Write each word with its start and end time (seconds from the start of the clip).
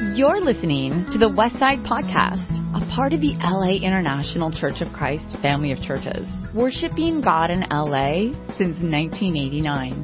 You're 0.00 0.40
listening 0.40 1.04
to 1.12 1.18
the 1.18 1.28
Westside 1.28 1.84
Podcast, 1.86 2.48
a 2.72 2.80
part 2.96 3.12
of 3.12 3.20
the 3.20 3.36
LA 3.36 3.86
International 3.86 4.50
Church 4.50 4.80
of 4.80 4.94
Christ 4.94 5.36
family 5.42 5.72
of 5.72 5.80
churches, 5.82 6.26
worshiping 6.54 7.20
God 7.20 7.50
in 7.50 7.60
LA 7.68 8.32
since 8.56 8.80
1989. 8.80 10.00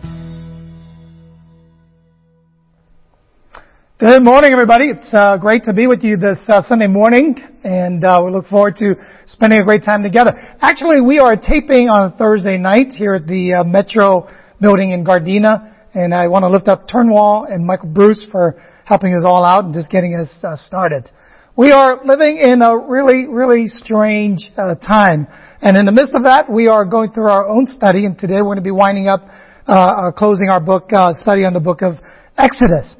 Good 3.98 4.22
morning, 4.22 4.52
everybody. 4.52 4.90
It's 4.90 5.08
uh, 5.14 5.38
great 5.38 5.64
to 5.64 5.72
be 5.72 5.86
with 5.86 6.04
you 6.04 6.18
this 6.18 6.36
uh, 6.46 6.62
Sunday 6.68 6.88
morning, 6.88 7.34
and 7.64 8.04
uh, 8.04 8.20
we 8.22 8.32
look 8.32 8.48
forward 8.48 8.76
to 8.76 8.96
spending 9.24 9.60
a 9.60 9.64
great 9.64 9.82
time 9.82 10.02
together. 10.02 10.32
Actually, 10.60 11.00
we 11.00 11.20
are 11.20 11.36
taping 11.36 11.88
on 11.88 12.12
Thursday 12.18 12.58
night 12.58 12.88
here 12.88 13.14
at 13.14 13.26
the 13.26 13.54
uh, 13.54 13.64
Metro 13.64 14.28
building 14.60 14.90
in 14.90 15.06
Gardena, 15.06 15.72
and 15.94 16.14
I 16.14 16.28
want 16.28 16.42
to 16.42 16.50
lift 16.50 16.68
up 16.68 16.86
Turnwall 16.86 17.50
and 17.50 17.64
Michael 17.64 17.88
Bruce 17.88 18.22
for 18.30 18.60
helping 18.86 19.12
us 19.14 19.24
all 19.26 19.44
out 19.44 19.64
and 19.64 19.74
just 19.74 19.90
getting 19.90 20.14
us 20.14 20.30
uh, 20.44 20.54
started. 20.54 21.10
We 21.56 21.72
are 21.72 22.04
living 22.04 22.38
in 22.38 22.62
a 22.62 22.78
really, 22.78 23.26
really 23.26 23.66
strange 23.66 24.52
uh, 24.56 24.76
time. 24.76 25.26
And 25.60 25.76
in 25.76 25.86
the 25.86 25.92
midst 25.92 26.14
of 26.14 26.22
that, 26.22 26.48
we 26.48 26.68
are 26.68 26.84
going 26.84 27.10
through 27.10 27.26
our 27.26 27.48
own 27.48 27.66
study, 27.66 28.06
and 28.06 28.16
today 28.16 28.38
we're 28.38 28.54
going 28.54 28.62
to 28.62 28.62
be 28.62 28.70
winding 28.70 29.08
up, 29.08 29.26
uh, 29.66 30.12
closing 30.16 30.48
our 30.50 30.60
book, 30.60 30.92
uh, 30.92 31.14
study 31.14 31.44
on 31.44 31.52
the 31.52 31.60
book 31.60 31.82
of 31.82 31.96
Exodus. 32.38 32.94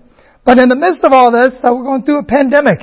But 0.44 0.58
in 0.58 0.68
the 0.68 0.74
midst 0.74 1.04
of 1.04 1.12
all 1.12 1.30
this, 1.30 1.54
uh, 1.62 1.70
we're 1.70 1.84
going 1.84 2.02
through 2.02 2.18
a 2.18 2.24
pandemic. 2.24 2.80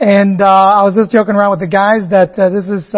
And 0.00 0.40
uh, 0.40 0.80
I 0.80 0.82
was 0.84 0.96
just 0.96 1.12
joking 1.12 1.34
around 1.34 1.50
with 1.50 1.60
the 1.60 1.68
guys 1.68 2.08
that 2.08 2.36
this 2.36 2.64
is 2.64 2.88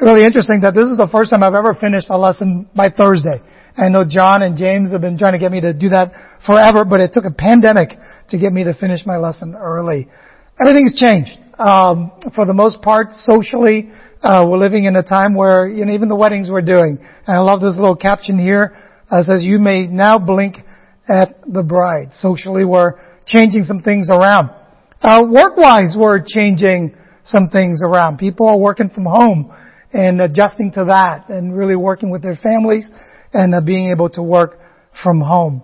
really 0.00 0.24
interesting 0.24 0.62
that 0.62 0.74
this 0.74 0.90
is 0.90 0.98
the 0.98 1.08
first 1.12 1.30
time 1.30 1.42
I've 1.42 1.54
ever 1.54 1.74
finished 1.78 2.10
a 2.10 2.18
lesson 2.18 2.68
by 2.74 2.90
Thursday. 2.90 3.38
I 3.76 3.88
know 3.88 4.04
John 4.08 4.42
and 4.42 4.56
James 4.56 4.92
have 4.92 5.00
been 5.00 5.18
trying 5.18 5.32
to 5.32 5.38
get 5.38 5.50
me 5.50 5.60
to 5.60 5.74
do 5.74 5.88
that 5.88 6.12
forever, 6.46 6.84
but 6.84 7.00
it 7.00 7.12
took 7.12 7.24
a 7.24 7.30
pandemic 7.30 7.90
to 8.30 8.38
get 8.38 8.52
me 8.52 8.64
to 8.64 8.74
finish 8.74 9.04
my 9.04 9.16
lesson 9.16 9.56
early. 9.56 10.08
Everything's 10.60 10.94
changed. 10.94 11.36
Um, 11.58 12.12
for 12.34 12.46
the 12.46 12.54
most 12.54 12.82
part, 12.82 13.08
socially, 13.12 13.90
uh, 14.22 14.46
we're 14.48 14.58
living 14.58 14.84
in 14.84 14.94
a 14.94 15.02
time 15.02 15.34
where 15.34 15.66
you 15.66 15.84
know 15.84 15.92
even 15.92 16.08
the 16.08 16.16
weddings 16.16 16.48
we're 16.50 16.62
doing. 16.62 16.98
And 17.26 17.36
I 17.36 17.40
love 17.40 17.60
this 17.60 17.74
little 17.76 17.96
caption 17.96 18.38
here. 18.38 18.76
Uh, 19.10 19.22
says 19.22 19.42
you 19.42 19.58
may 19.58 19.86
now 19.86 20.18
blink 20.18 20.56
at 21.08 21.34
the 21.46 21.62
bride. 21.62 22.12
Socially, 22.12 22.64
we're 22.64 22.94
changing 23.26 23.64
some 23.64 23.82
things 23.82 24.08
around. 24.10 24.50
Uh, 25.02 25.20
work-wise, 25.28 25.96
we're 25.98 26.24
changing 26.26 26.96
some 27.24 27.48
things 27.48 27.82
around. 27.84 28.18
People 28.18 28.48
are 28.48 28.56
working 28.56 28.88
from 28.88 29.04
home 29.04 29.52
and 29.92 30.20
adjusting 30.20 30.72
to 30.72 30.84
that, 30.86 31.28
and 31.28 31.56
really 31.56 31.76
working 31.76 32.10
with 32.10 32.22
their 32.22 32.36
families 32.36 32.88
and 33.34 33.54
uh, 33.54 33.60
being 33.60 33.90
able 33.90 34.08
to 34.10 34.22
work 34.22 34.58
from 35.02 35.20
home. 35.20 35.62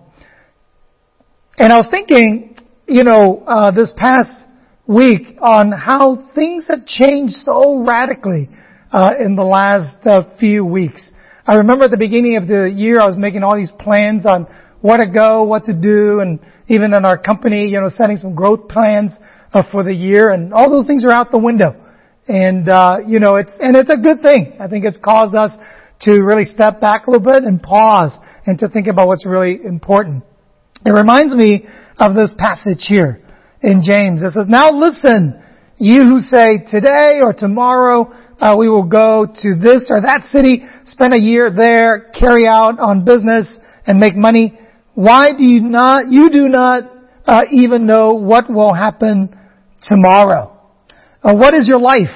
And 1.57 1.71
I 1.71 1.77
was 1.77 1.87
thinking, 1.89 2.55
you 2.87 3.03
know, 3.03 3.43
uh, 3.45 3.71
this 3.71 3.93
past 3.95 4.45
week 4.87 5.37
on 5.41 5.71
how 5.71 6.31
things 6.35 6.67
have 6.69 6.85
changed 6.85 7.33
so 7.33 7.83
radically 7.83 8.49
uh, 8.91 9.13
in 9.19 9.35
the 9.35 9.43
last 9.43 9.97
uh, 10.05 10.23
few 10.37 10.65
weeks. 10.65 11.09
I 11.45 11.55
remember 11.55 11.85
at 11.85 11.91
the 11.91 11.97
beginning 11.97 12.37
of 12.37 12.47
the 12.47 12.69
year, 12.69 12.99
I 12.99 13.05
was 13.05 13.17
making 13.17 13.43
all 13.43 13.55
these 13.55 13.71
plans 13.79 14.25
on 14.25 14.47
where 14.81 14.97
to 14.97 15.11
go, 15.11 15.43
what 15.43 15.65
to 15.65 15.73
do, 15.73 16.19
and 16.19 16.39
even 16.67 16.93
in 16.93 17.05
our 17.05 17.17
company, 17.17 17.67
you 17.67 17.79
know, 17.79 17.89
setting 17.89 18.17
some 18.17 18.35
growth 18.35 18.67
plans 18.67 19.11
uh, 19.53 19.63
for 19.71 19.83
the 19.83 19.93
year, 19.93 20.29
and 20.29 20.53
all 20.53 20.69
those 20.69 20.87
things 20.87 21.05
are 21.05 21.11
out 21.11 21.31
the 21.31 21.37
window. 21.37 21.75
And 22.27 22.69
uh, 22.69 22.97
you 23.05 23.19
know, 23.19 23.35
it's 23.35 23.55
and 23.59 23.75
it's 23.75 23.89
a 23.89 23.97
good 23.97 24.21
thing. 24.21 24.57
I 24.59 24.67
think 24.67 24.85
it's 24.85 24.97
caused 24.97 25.35
us 25.35 25.51
to 26.01 26.21
really 26.21 26.45
step 26.45 26.81
back 26.81 27.07
a 27.07 27.11
little 27.11 27.25
bit 27.25 27.43
and 27.43 27.61
pause 27.61 28.17
and 28.45 28.57
to 28.59 28.69
think 28.69 28.87
about 28.87 29.07
what's 29.07 29.25
really 29.25 29.59
important. 29.63 30.23
It 30.85 30.91
reminds 30.91 31.33
me 31.33 31.65
of 31.97 32.15
this 32.15 32.33
passage 32.37 32.85
here 32.87 33.21
in 33.61 33.81
James. 33.83 34.23
It 34.23 34.33
says, 34.33 34.47
Now 34.47 34.71
listen, 34.71 35.41
you 35.77 36.03
who 36.03 36.19
say 36.19 36.59
today 36.67 37.19
or 37.21 37.33
tomorrow 37.33 38.11
uh, 38.39 38.55
we 38.57 38.67
will 38.67 38.87
go 38.87 39.25
to 39.25 39.55
this 39.55 39.89
or 39.91 40.01
that 40.01 40.23
city, 40.31 40.63
spend 40.85 41.13
a 41.13 41.19
year 41.19 41.51
there, 41.55 42.11
carry 42.19 42.47
out 42.47 42.79
on 42.79 43.05
business 43.05 43.47
and 43.85 43.99
make 43.99 44.15
money. 44.15 44.57
Why 44.95 45.29
do 45.37 45.43
you 45.43 45.61
not, 45.61 46.11
you 46.11 46.29
do 46.29 46.49
not 46.49 46.91
uh, 47.25 47.43
even 47.51 47.85
know 47.85 48.13
what 48.13 48.51
will 48.51 48.73
happen 48.73 49.37
tomorrow? 49.83 50.57
Uh, 51.21 51.35
what 51.35 51.53
is 51.53 51.67
your 51.67 51.79
life? 51.79 52.09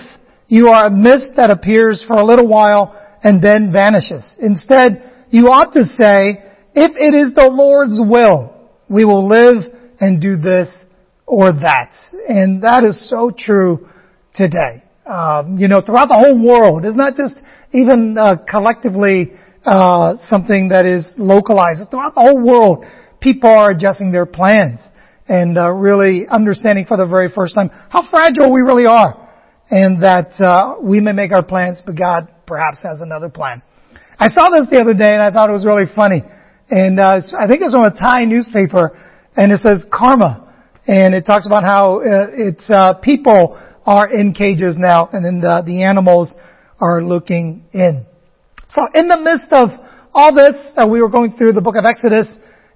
You 0.48 0.70
are 0.70 0.88
a 0.88 0.92
mist 0.92 1.34
that 1.38 1.52
appears 1.52 2.04
for 2.08 2.18
a 2.18 2.26
little 2.26 2.48
while 2.48 3.00
and 3.26 3.42
then 3.42 3.72
vanishes. 3.74 4.24
Instead, 4.40 5.02
you 5.32 5.48
ought 5.48 5.74
to 5.74 5.84
say, 5.84 6.46
if 6.76 6.92
it 6.96 7.14
is 7.18 7.34
the 7.34 7.50
Lord's 7.50 8.00
will, 8.00 8.54
we 8.88 9.04
will 9.04 9.28
live 9.28 9.64
and 10.00 10.22
do 10.22 10.38
this 10.38 10.70
or 11.26 11.52
that. 11.52 11.92
And 12.30 12.62
that 12.62 12.84
is 12.84 13.10
so 13.10 13.32
true 13.36 13.90
today. 14.36 14.84
Um, 15.08 15.58
you 15.58 15.68
know, 15.68 15.82
throughout 15.82 16.08
the 16.08 16.18
whole 16.18 16.38
world, 16.38 16.86
it's 16.86 16.96
not 16.96 17.16
just 17.16 17.34
even 17.74 18.16
uh, 18.16 18.38
collectively 18.48 19.34
uh, 19.66 20.18
something 20.30 20.70
that 20.70 20.86
is 20.86 21.06
localized. 21.18 21.82
Throughout 21.90 22.14
the 22.14 22.22
whole 22.22 22.40
world, 22.40 22.86
people 23.20 23.50
are 23.50 23.72
adjusting 23.72 24.12
their 24.12 24.28
plans 24.28 24.80
and 25.28 25.58
uh, 25.58 25.72
really 25.72 26.28
understanding 26.30 26.86
for 26.86 26.96
the 26.96 27.08
very 27.08 27.30
first 27.34 27.56
time 27.56 27.72
how 27.90 28.08
fragile 28.08 28.54
we 28.54 28.62
really 28.62 28.86
are, 28.86 29.25
and 29.70 30.04
that 30.04 30.40
uh, 30.42 30.82
we 30.82 31.00
may 31.00 31.12
make 31.12 31.32
our 31.32 31.44
plans, 31.44 31.82
but 31.86 31.96
God 31.96 32.28
perhaps 32.46 32.82
has 32.84 33.02
another 33.02 33.30
plan. 33.30 33.62
I 34.18 34.30
saw 34.30 34.50
this 34.50 34.70
the 34.70 34.80
other 34.80 34.94
day, 34.94 35.14
and 35.14 35.22
I 35.22 35.32
thought 35.32 35.50
it 35.50 35.54
was 35.54 35.66
really 35.66 35.92
funny. 35.94 36.24
And 36.70 37.00
uh, 37.00 37.22
I 37.38 37.48
think 37.48 37.62
it's 37.62 37.74
from 37.74 37.84
a 37.84 37.92
Thai 37.92 38.26
newspaper, 38.26 38.98
and 39.36 39.52
it 39.52 39.60
says 39.60 39.86
karma, 39.92 40.54
and 40.88 41.14
it 41.14 41.26
talks 41.26 41.46
about 41.48 41.64
how 41.64 42.00
uh, 42.00 42.28
it's 42.34 42.70
uh, 42.70 42.96
people 42.96 43.60
are 43.86 44.12
in 44.12 44.34
cages 44.34 44.76
now, 44.78 45.10
and 45.12 45.24
then 45.24 45.42
the, 45.42 45.64
the 45.66 45.84
animals 45.84 46.36
are 46.80 47.04
looking 47.04 47.66
in. 47.72 48.06
So 48.70 48.82
in 48.94 49.08
the 49.08 49.20
midst 49.22 49.52
of 49.52 49.70
all 50.14 50.34
this, 50.34 50.56
uh, 50.76 50.88
we 50.88 51.02
were 51.02 51.10
going 51.10 51.34
through 51.38 51.54
the 51.54 51.62
book 51.62 51.76
of 51.76 51.86
Exodus, 51.86 52.28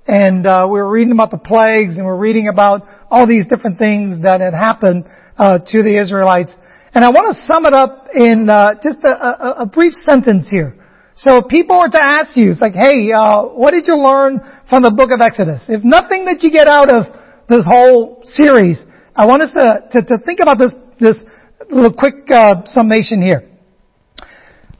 and 0.07 0.45
uh, 0.45 0.67
we 0.69 0.79
were 0.79 0.89
reading 0.89 1.13
about 1.13 1.31
the 1.31 1.39
plagues, 1.39 1.95
and 1.95 2.05
we 2.05 2.11
we're 2.11 2.17
reading 2.17 2.47
about 2.47 2.81
all 3.09 3.28
these 3.28 3.47
different 3.47 3.78
things 3.78 4.22
that 4.23 4.41
had 4.41 4.53
happened 4.53 5.05
uh, 5.38 5.59
to 5.66 5.83
the 5.83 5.99
Israelites. 5.99 6.53
And 6.94 7.05
I 7.05 7.09
want 7.09 7.35
to 7.35 7.41
sum 7.45 7.66
it 7.66 7.73
up 7.73 8.07
in 8.13 8.50
uh, 8.50 8.75
just 8.81 9.00
a, 9.03 9.13
a, 9.13 9.55
a 9.63 9.66
brief 9.66 9.94
sentence 10.09 10.50
here. 10.50 10.75
So 11.16 11.44
if 11.44 11.47
people 11.50 11.77
were 11.77 11.89
to 11.89 12.01
ask 12.01 12.38
you, 12.38 12.50
it's 12.50 12.61
like, 12.61 12.73
hey, 12.73 13.11
uh, 13.11 13.44
what 13.44 13.72
did 13.72 13.88
you 13.88 13.97
learn 13.97 14.39
from 14.69 14.83
the 14.83 14.91
book 14.91 15.11
of 15.11 15.22
Exodus? 15.22 15.61
If 15.67 15.83
nothing 15.83 16.25
that 16.25 16.41
you 16.41 16.51
get 16.51 16.67
out 16.67 16.89
of 16.89 17.11
this 17.47 17.66
whole 17.67 18.22
series, 18.23 18.81
I 19.16 19.25
want 19.28 19.41
us 19.41 19.51
to, 19.53 19.99
to, 19.99 20.05
to 20.05 20.17
think 20.25 20.39
about 20.39 20.57
this, 20.57 20.73
this 20.99 21.22
little 21.69 21.94
quick 21.94 22.31
uh, 22.31 22.63
summation 22.66 23.22
here. 23.22 23.49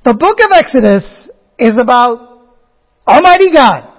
The 0.06 0.16
book 0.16 0.40
of 0.40 0.50
Exodus 0.56 1.30
is 1.60 1.76
about 1.78 2.56
Almighty 3.06 3.52
God 3.54 3.90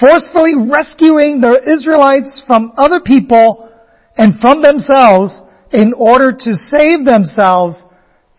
forcefully 0.00 0.54
rescuing 0.58 1.40
the 1.40 1.62
Israelites 1.64 2.42
from 2.46 2.72
other 2.76 3.00
people 3.00 3.70
and 4.16 4.40
from 4.40 4.60
themselves 4.60 5.40
in 5.72 5.92
order 5.94 6.32
to 6.32 6.54
save 6.54 7.04
themselves 7.04 7.76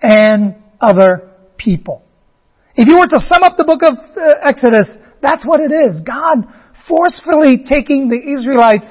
and 0.01 0.55
other 0.79 1.31
people. 1.57 2.03
If 2.75 2.87
you 2.87 2.97
were 2.97 3.07
to 3.07 3.19
sum 3.27 3.43
up 3.43 3.57
the 3.57 3.63
book 3.63 3.81
of 3.83 3.97
uh, 3.97 4.47
Exodus, 4.47 4.87
that's 5.21 5.45
what 5.45 5.59
it 5.59 5.71
is. 5.71 5.99
God 6.01 6.45
forcefully 6.87 7.63
taking 7.67 8.07
the 8.07 8.17
Israelites 8.17 8.87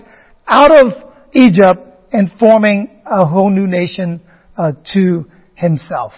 out 0.47 0.70
of 0.70 0.92
Egypt 1.32 1.80
and 2.12 2.30
forming 2.38 3.00
a 3.06 3.24
whole 3.26 3.50
new 3.50 3.66
nation 3.66 4.20
uh, 4.56 4.72
to 4.92 5.26
himself. 5.54 6.12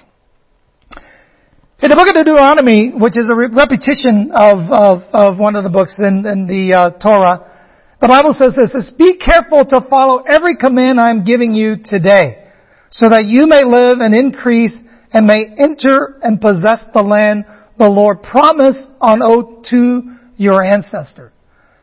In 1.81 1.91
the 1.91 1.97
book 1.97 2.09
of 2.09 2.15
Deuteronomy, 2.15 2.91
which 2.91 3.17
is 3.17 3.31
a 3.31 3.37
repetition 3.37 4.33
of, 4.35 4.59
of, 4.67 5.03
of 5.13 5.39
one 5.39 5.55
of 5.55 5.63
the 5.63 5.71
books 5.71 5.95
in, 5.99 6.27
in 6.27 6.47
the 6.47 6.75
uh, 6.75 6.91
Torah, 6.99 7.58
the 8.01 8.09
Bible 8.09 8.33
says 8.33 8.55
this, 8.55 8.93
Be 8.97 9.19
careful 9.19 9.65
to 9.67 9.87
follow 9.89 10.23
every 10.23 10.57
command 10.57 11.01
I 11.01 11.11
am 11.11 11.25
giving 11.25 11.55
you 11.55 11.77
today, 11.83 12.45
so 12.91 13.09
that 13.09 13.25
you 13.25 13.47
may 13.47 13.65
live 13.65 13.99
and 14.01 14.15
increase 14.15 14.77
and 15.13 15.27
may 15.27 15.47
enter 15.59 16.19
and 16.23 16.41
possess 16.41 16.85
the 16.95 17.03
land 17.03 17.45
the 17.79 17.89
Lord 17.89 18.23
promised 18.23 18.87
on 19.01 19.23
oath 19.23 19.67
to 19.71 20.17
your 20.37 20.63
ancestor. 20.63 21.33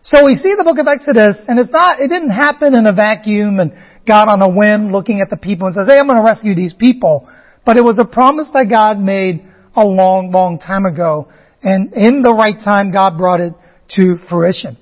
So 0.04 0.24
we 0.24 0.36
see 0.36 0.54
the 0.56 0.64
book 0.64 0.78
of 0.78 0.88
Exodus, 0.88 1.38
and 1.48 1.60
it's 1.60 1.72
not, 1.72 2.00
it 2.00 2.10
didn't 2.10 2.30
happen 2.30 2.76
in 2.76 2.86
a 2.86 2.94
vacuum 2.94 3.60
and 3.60 3.74
God 4.08 4.30
on 4.30 4.42
a 4.42 4.50
whim 4.50 4.92
looking 4.92 5.20
at 5.20 5.30
the 5.30 5.38
people 5.38 5.68
and 5.68 5.76
says, 5.76 5.88
hey, 5.88 5.98
I'm 6.00 6.06
going 6.06 6.20
to 6.20 6.24
rescue 6.24 6.54
these 6.54 6.74
people. 6.74 7.28
But 7.66 7.78
it 7.78 7.82
was 7.82 7.98
a 8.00 8.06
promise 8.06 8.48
that 8.54 8.70
God 8.70 9.00
made 9.00 9.44
a 9.76 9.84
long, 9.84 10.32
long 10.32 10.60
time 10.60 10.86
ago. 10.86 11.28
And 11.64 11.92
in 11.94 12.22
the 12.22 12.34
right 12.34 12.56
time, 12.64 12.92
God 12.92 13.18
brought 13.18 13.40
it 13.40 13.54
to 13.96 14.18
fruition. 14.30 14.78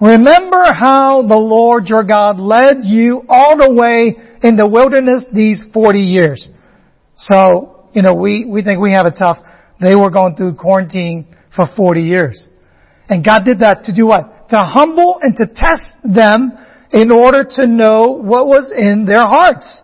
Remember 0.00 0.64
how 0.72 1.22
the 1.22 1.36
Lord 1.36 1.86
your 1.86 2.04
God 2.04 2.38
led 2.38 2.84
you 2.84 3.22
all 3.28 3.56
the 3.56 3.72
way 3.72 4.14
in 4.42 4.56
the 4.56 4.68
wilderness 4.68 5.24
these 5.32 5.64
40 5.72 5.98
years. 5.98 6.48
So, 7.16 7.88
you 7.92 8.02
know, 8.02 8.14
we, 8.14 8.46
we 8.48 8.62
think 8.62 8.80
we 8.80 8.92
have 8.92 9.06
it 9.06 9.14
tough. 9.18 9.38
They 9.80 9.96
were 9.96 10.10
going 10.10 10.36
through 10.36 10.54
quarantine 10.54 11.34
for 11.54 11.66
40 11.76 12.02
years. 12.02 12.48
And 13.08 13.24
God 13.24 13.44
did 13.44 13.60
that 13.60 13.84
to 13.84 13.94
do 13.94 14.06
what? 14.06 14.48
To 14.50 14.58
humble 14.58 15.18
and 15.20 15.36
to 15.36 15.46
test 15.46 15.96
them 16.04 16.52
in 16.92 17.10
order 17.10 17.44
to 17.56 17.66
know 17.66 18.12
what 18.12 18.46
was 18.46 18.72
in 18.74 19.04
their 19.04 19.26
hearts, 19.26 19.82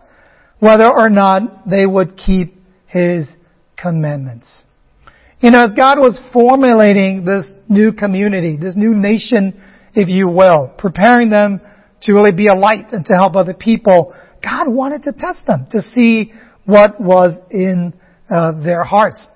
whether 0.59 0.89
or 0.89 1.09
not 1.09 1.69
they 1.69 1.85
would 1.85 2.17
keep 2.17 2.55
His 2.87 3.27
commandments. 3.77 4.47
You 5.39 5.51
know, 5.51 5.63
as 5.63 5.73
God 5.75 5.99
was 5.99 6.19
formulating 6.31 7.25
this 7.25 7.47
new 7.67 7.91
community, 7.91 8.57
this 8.57 8.75
new 8.75 8.95
nation, 8.95 9.61
if 9.95 10.09
you 10.09 10.27
will, 10.27 10.73
preparing 10.77 11.29
them 11.29 11.61
to 12.01 12.13
really 12.13 12.33
be 12.33 12.47
a 12.47 12.53
light 12.53 12.91
and 12.91 13.05
to 13.05 13.13
help 13.15 13.35
other 13.35 13.53
people, 13.53 14.13
God 14.43 14.67
wanted 14.67 15.03
to 15.03 15.13
test 15.13 15.45
them 15.47 15.67
to 15.71 15.81
see 15.81 16.31
what 16.65 16.99
was 16.99 17.37
in 17.49 17.93
uh, 18.29 18.61
their 18.63 18.83
hearts. 18.83 19.27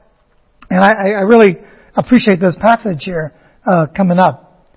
And 0.69 0.83
I, 0.83 0.91
I, 0.91 1.21
really 1.21 1.57
appreciate 1.95 2.39
this 2.39 2.57
passage 2.59 3.03
here 3.03 3.33
uh, 3.65 3.87
coming 3.95 4.19
up. 4.19 4.67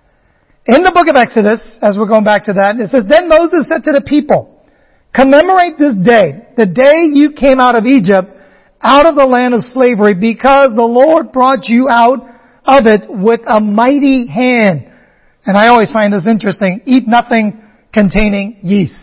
In 0.67 0.83
the 0.83 0.93
book 0.93 1.09
of 1.09 1.17
Exodus, 1.17 1.61
as 1.83 1.97
we're 1.99 2.09
going 2.09 2.25
back 2.25 2.45
to 2.45 2.53
that, 2.55 2.77
it 2.79 2.91
says, 2.91 3.05
Then 3.09 3.29
Moses 3.29 3.67
said 3.69 3.85
to 3.85 3.93
the 3.93 4.05
people, 4.07 4.65
Commemorate 5.15 5.77
this 5.79 5.95
day, 5.97 6.49
the 6.57 6.67
day 6.67 7.13
you 7.13 7.33
came 7.33 7.61
out 7.61 7.77
of 7.77 7.85
Egypt, 7.85 8.29
out 8.81 9.07
of 9.07 9.17
the 9.17 9.27
land 9.27 9.55
of 9.55 9.61
slavery, 9.63 10.15
because 10.15 10.71
the 10.75 10.83
Lord 10.83 11.33
brought 11.33 11.69
you 11.69 11.89
out 11.91 12.21
of 12.65 12.87
it 12.87 13.07
with 13.09 13.41
a 13.47 13.61
mighty 13.61 14.29
hand. 14.29 14.92
And 15.45 15.57
I 15.57 15.69
always 15.69 15.91
find 15.91 16.13
this 16.13 16.27
interesting. 16.27 16.83
Eat 16.87 17.07
nothing 17.07 17.63
containing 17.93 18.61
yeast. 18.63 18.97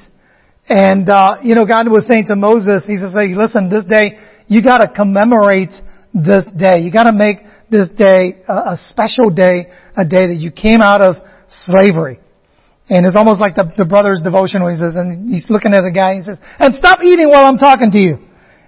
And, 0.68 1.10
uh, 1.10 1.38
you 1.44 1.56
know, 1.56 1.66
God 1.66 1.90
was 1.90 2.06
saying 2.08 2.26
to 2.28 2.36
Moses, 2.36 2.86
He 2.86 2.98
says, 2.98 3.14
listen, 3.14 3.70
this 3.70 3.86
day, 3.86 4.20
you 4.48 4.64
gotta 4.64 4.88
commemorate 4.88 5.74
this 6.14 6.46
day. 6.56 6.80
You 6.80 6.92
gotta 6.92 7.12
make 7.12 7.38
this 7.70 7.90
day 7.90 8.42
a, 8.48 8.74
a, 8.74 8.78
special 8.78 9.30
day, 9.30 9.70
a 9.96 10.06
day 10.06 10.28
that 10.28 10.38
you 10.38 10.52
came 10.52 10.82
out 10.82 11.02
of 11.02 11.16
slavery. 11.50 12.20
And 12.90 13.06
it's 13.06 13.16
almost 13.18 13.40
like 13.40 13.56
the, 13.56 13.72
the 13.78 13.86
brother's 13.86 14.22
devotion 14.24 14.64
when 14.64 14.74
he 14.74 14.80
says, 14.80 14.96
and 14.96 15.30
he's 15.30 15.46
looking 15.50 15.74
at 15.74 15.82
the 15.82 15.92
guy, 15.92 16.12
and 16.12 16.18
he 16.20 16.24
says, 16.24 16.40
and 16.58 16.74
stop 16.74 17.00
eating 17.04 17.30
while 17.30 17.46
I'm 17.46 17.58
talking 17.58 17.92
to 17.92 18.00
you. 18.00 18.18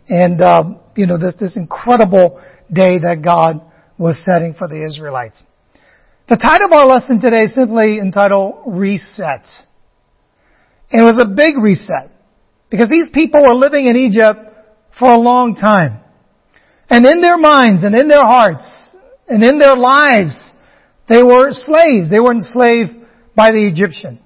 And, 0.10 0.42
um, 0.42 0.80
you 0.96 1.08
know, 1.08 1.18
this, 1.18 1.36
this 1.40 1.58
incredible 1.58 2.42
day 2.72 3.00
that 3.00 3.22
God 3.24 3.62
was 3.98 4.24
setting 4.24 4.54
for 4.54 4.68
the 4.68 4.86
Israelites. 4.86 5.42
The 6.32 6.38
title 6.38 6.68
of 6.68 6.72
our 6.72 6.88
lesson 6.88 7.20
today 7.20 7.44
is 7.44 7.54
simply 7.54 8.00
entitled 8.00 8.64
Reset. 8.66 9.44
And 10.90 11.02
it 11.02 11.04
was 11.04 11.20
a 11.20 11.28
big 11.28 11.58
reset. 11.58 12.08
Because 12.70 12.88
these 12.88 13.10
people 13.14 13.42
were 13.42 13.54
living 13.54 13.88
in 13.88 13.98
Egypt 13.98 14.40
for 14.98 15.10
a 15.10 15.20
long 15.20 15.56
time. 15.56 16.00
And 16.90 17.06
in 17.06 17.20
their 17.20 17.38
minds 17.38 17.84
and 17.84 17.94
in 17.94 18.08
their 18.08 18.24
hearts 18.24 18.64
and 19.28 19.44
in 19.44 19.60
their 19.60 19.76
lives, 19.76 20.54
they 21.10 21.22
were 21.22 21.52
slaves. 21.52 22.10
They 22.10 22.22
were 22.22 22.32
enslaved 22.32 22.96
by 23.36 23.52
the 23.52 23.68
Egyptian. 23.68 24.18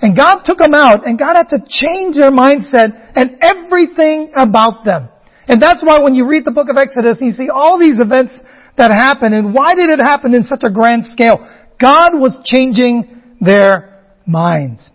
And 0.00 0.16
God 0.16 0.44
took 0.46 0.56
them 0.56 0.72
out 0.72 1.06
and 1.06 1.18
God 1.18 1.36
had 1.36 1.50
to 1.50 1.60
change 1.68 2.16
their 2.16 2.32
mindset 2.32 3.12
and 3.14 3.36
everything 3.42 4.32
about 4.34 4.86
them. 4.86 5.10
And 5.48 5.60
that's 5.60 5.84
why 5.84 5.98
when 5.98 6.14
you 6.14 6.26
read 6.26 6.46
the 6.46 6.50
book 6.50 6.70
of 6.70 6.78
Exodus, 6.78 7.18
you 7.20 7.32
see 7.32 7.50
all 7.52 7.78
these 7.78 8.00
events 8.00 8.32
that 8.76 8.90
happened 8.90 9.34
and 9.34 9.54
why 9.54 9.74
did 9.74 9.90
it 9.90 9.98
happen 9.98 10.34
in 10.34 10.44
such 10.44 10.62
a 10.62 10.70
grand 10.70 11.06
scale? 11.06 11.46
God 11.80 12.10
was 12.14 12.38
changing 12.44 13.22
their 13.40 14.04
minds. 14.26 14.90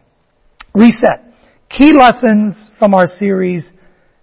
Reset. 0.73 1.23
Key 1.69 1.93
lessons 1.93 2.71
from 2.79 2.93
our 2.93 3.07
series 3.07 3.67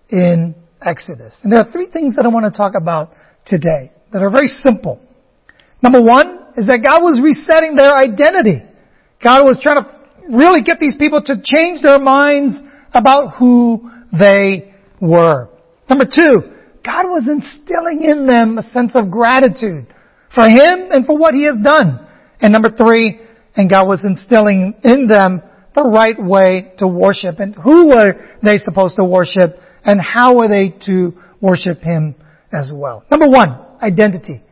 in 0.09 0.55
Exodus. 0.81 1.39
And 1.43 1.53
there 1.53 1.61
are 1.61 1.71
three 1.71 1.89
things 1.93 2.17
that 2.17 2.25
I 2.25 2.29
want 2.29 2.53
to 2.53 2.57
talk 2.57 2.73
about 2.81 3.11
today 3.47 3.93
that 4.13 4.23
are 4.23 4.31
very 4.31 4.49
simple. 4.49 5.01
Number 5.83 6.01
one 6.01 6.47
is 6.57 6.67
that 6.67 6.81
God 6.83 7.03
was 7.03 7.21
resetting 7.23 7.75
their 7.75 7.95
identity. 7.95 8.63
God 9.23 9.45
was 9.45 9.61
trying 9.63 9.85
to 9.85 10.37
really 10.37 10.63
get 10.63 10.79
these 10.81 10.97
people 10.97 11.21
to 11.23 11.35
change 11.45 11.83
their 11.83 11.99
minds 11.99 12.57
about 12.95 13.35
who 13.39 13.91
they 14.19 14.73
were. 15.01 15.49
Number 15.89 16.05
two, 16.05 16.54
God 16.85 17.07
was 17.07 17.27
instilling 17.29 18.03
in 18.03 18.27
them 18.27 18.59
a 18.59 18.63
sense 18.71 18.93
of 18.95 19.11
gratitude 19.11 19.87
for 20.35 20.47
Him 20.47 20.89
and 20.91 21.07
for 21.07 21.17
what 21.17 21.35
He 21.35 21.47
has 21.47 21.59
done. 21.63 22.07
And 22.41 22.53
number 22.53 22.71
three, 22.71 23.21
and 23.57 23.71
God 23.71 23.87
was 23.89 24.05
instilling 24.05 24.75
in 24.85 25.07
them 25.07 25.43
the 25.75 25.83
right 25.83 26.21
way 26.23 26.73
to 26.79 26.87
worship 26.87 27.41
and 27.41 27.55
who 27.55 27.89
were 27.89 28.15
they 28.43 28.59
supposed 28.59 28.97
to 28.97 29.05
worship 29.05 29.59
and 29.85 30.01
how 30.01 30.37
were 30.37 30.49
they 30.49 30.75
to 30.87 31.15
worship 31.41 31.81
Him 31.81 32.15
as 32.53 32.73
well. 32.75 33.05
Number 33.11 33.29
one, 33.29 33.59
identity. 33.81 34.43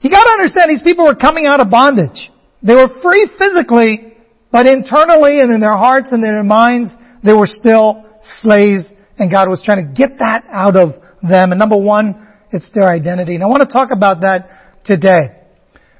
You 0.00 0.10
gotta 0.10 0.30
understand 0.30 0.70
these 0.70 0.82
people 0.82 1.06
were 1.06 1.14
coming 1.14 1.46
out 1.46 1.60
of 1.60 1.70
bondage. 1.70 2.30
They 2.62 2.74
were 2.74 2.88
free 3.02 3.28
physically, 3.38 4.14
but 4.52 4.66
internally 4.66 5.40
and 5.40 5.50
in 5.52 5.60
their 5.60 5.76
hearts 5.76 6.12
and 6.12 6.22
in 6.22 6.30
their 6.30 6.42
minds, 6.42 6.92
they 7.24 7.32
were 7.32 7.46
still 7.46 8.04
slaves 8.22 8.90
and 9.20 9.30
God 9.30 9.48
was 9.48 9.62
trying 9.64 9.86
to 9.86 9.92
get 9.92 10.18
that 10.18 10.44
out 10.50 10.76
of 10.76 10.94
them. 11.22 11.52
And 11.52 11.58
number 11.58 11.76
one, 11.76 12.26
it's 12.50 12.70
their 12.74 12.88
identity. 12.88 13.34
And 13.34 13.44
I 13.44 13.46
want 13.46 13.60
to 13.60 13.72
talk 13.72 13.90
about 13.92 14.22
that 14.22 14.82
today. 14.84 15.36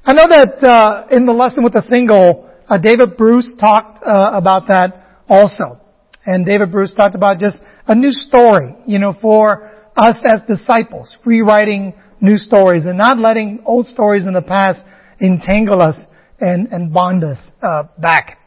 I 0.03 0.13
know 0.13 0.25
that 0.27 0.63
uh, 0.63 1.15
in 1.15 1.25
the 1.25 1.31
lesson 1.31 1.63
with 1.63 1.73
the 1.73 1.83
single, 1.83 2.49
uh, 2.67 2.77
David 2.79 3.17
Bruce 3.17 3.55
talked 3.59 3.99
uh, 4.03 4.31
about 4.33 4.67
that 4.67 5.05
also. 5.29 5.79
And 6.25 6.45
David 6.45 6.71
Bruce 6.71 6.93
talked 6.93 7.15
about 7.15 7.39
just 7.39 7.57
a 7.87 7.93
new 7.93 8.11
story, 8.11 8.75
you 8.87 8.99
know, 8.99 9.13
for 9.21 9.71
us 9.95 10.17
as 10.25 10.41
disciples, 10.47 11.13
rewriting 11.23 11.93
new 12.19 12.37
stories 12.37 12.85
and 12.85 12.97
not 12.97 13.19
letting 13.19 13.61
old 13.65 13.87
stories 13.87 14.25
in 14.25 14.33
the 14.33 14.41
past 14.41 14.81
entangle 15.19 15.81
us 15.81 15.97
and, 16.39 16.67
and 16.69 16.91
bond 16.91 17.23
us 17.23 17.49
uh, 17.61 17.83
back. 17.99 18.39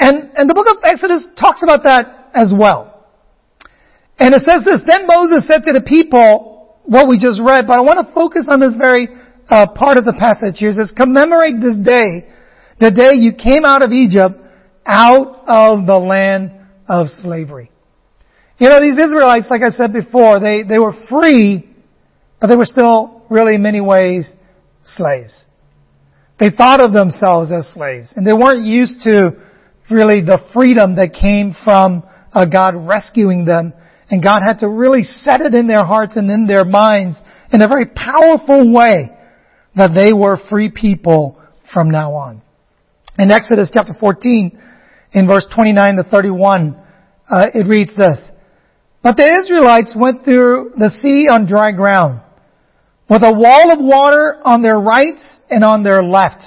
And, 0.00 0.30
and 0.34 0.48
the 0.48 0.54
book 0.54 0.66
of 0.70 0.78
Exodus 0.84 1.26
talks 1.38 1.62
about 1.62 1.82
that 1.82 2.30
as 2.34 2.54
well. 2.56 2.87
And 4.18 4.34
it 4.34 4.42
says 4.44 4.64
this, 4.64 4.82
then 4.86 5.06
Moses 5.06 5.46
said 5.46 5.62
to 5.64 5.72
the 5.72 5.82
people 5.82 6.80
what 6.84 7.08
we 7.08 7.18
just 7.18 7.40
read, 7.40 7.66
but 7.66 7.78
I 7.78 7.82
want 7.82 8.06
to 8.06 8.12
focus 8.14 8.46
on 8.48 8.58
this 8.60 8.74
very 8.76 9.08
uh, 9.48 9.68
part 9.68 9.96
of 9.96 10.04
the 10.04 10.16
passage 10.18 10.58
here. 10.58 10.70
It 10.70 10.76
says, 10.76 10.92
commemorate 10.96 11.60
this 11.60 11.76
day, 11.76 12.26
the 12.80 12.90
day 12.90 13.14
you 13.14 13.32
came 13.32 13.64
out 13.64 13.82
of 13.82 13.92
Egypt, 13.92 14.34
out 14.84 15.44
of 15.46 15.86
the 15.86 15.98
land 15.98 16.52
of 16.88 17.06
slavery. 17.20 17.70
You 18.58 18.68
know, 18.68 18.80
these 18.80 18.98
Israelites, 18.98 19.46
like 19.50 19.62
I 19.62 19.70
said 19.70 19.92
before, 19.92 20.40
they, 20.40 20.64
they 20.64 20.78
were 20.78 20.94
free, 21.08 21.68
but 22.40 22.48
they 22.48 22.56
were 22.56 22.64
still 22.64 23.22
really 23.30 23.54
in 23.54 23.62
many 23.62 23.80
ways 23.80 24.28
slaves. 24.82 25.44
They 26.40 26.50
thought 26.50 26.80
of 26.80 26.92
themselves 26.92 27.50
as 27.52 27.68
slaves, 27.72 28.12
and 28.16 28.26
they 28.26 28.32
weren't 28.32 28.64
used 28.64 29.02
to 29.02 29.32
really 29.90 30.22
the 30.22 30.38
freedom 30.52 30.96
that 30.96 31.12
came 31.12 31.54
from 31.64 32.02
uh, 32.32 32.46
God 32.46 32.74
rescuing 32.74 33.44
them 33.44 33.72
and 34.10 34.22
God 34.22 34.40
had 34.44 34.60
to 34.60 34.68
really 34.68 35.02
set 35.02 35.40
it 35.40 35.54
in 35.54 35.66
their 35.66 35.84
hearts 35.84 36.16
and 36.16 36.30
in 36.30 36.46
their 36.46 36.64
minds 36.64 37.16
in 37.52 37.62
a 37.62 37.68
very 37.68 37.86
powerful 37.86 38.72
way 38.72 39.10
that 39.76 39.90
they 39.94 40.12
were 40.12 40.38
free 40.50 40.70
people 40.74 41.40
from 41.72 41.90
now 41.90 42.14
on. 42.14 42.42
In 43.18 43.30
Exodus 43.30 43.70
chapter 43.72 43.94
14, 43.98 44.58
in 45.12 45.26
verse 45.26 45.46
29 45.54 45.96
to 45.96 46.02
31, 46.04 46.82
uh, 47.30 47.46
it 47.54 47.66
reads 47.66 47.94
this, 47.96 48.18
But 49.02 49.16
the 49.16 49.40
Israelites 49.44 49.94
went 49.98 50.24
through 50.24 50.72
the 50.76 50.90
sea 51.02 51.26
on 51.30 51.46
dry 51.46 51.72
ground, 51.72 52.20
with 53.10 53.22
a 53.22 53.32
wall 53.32 53.72
of 53.72 53.78
water 53.80 54.40
on 54.44 54.62
their 54.62 54.78
right 54.78 55.18
and 55.50 55.64
on 55.64 55.82
their 55.82 56.02
left. 56.02 56.44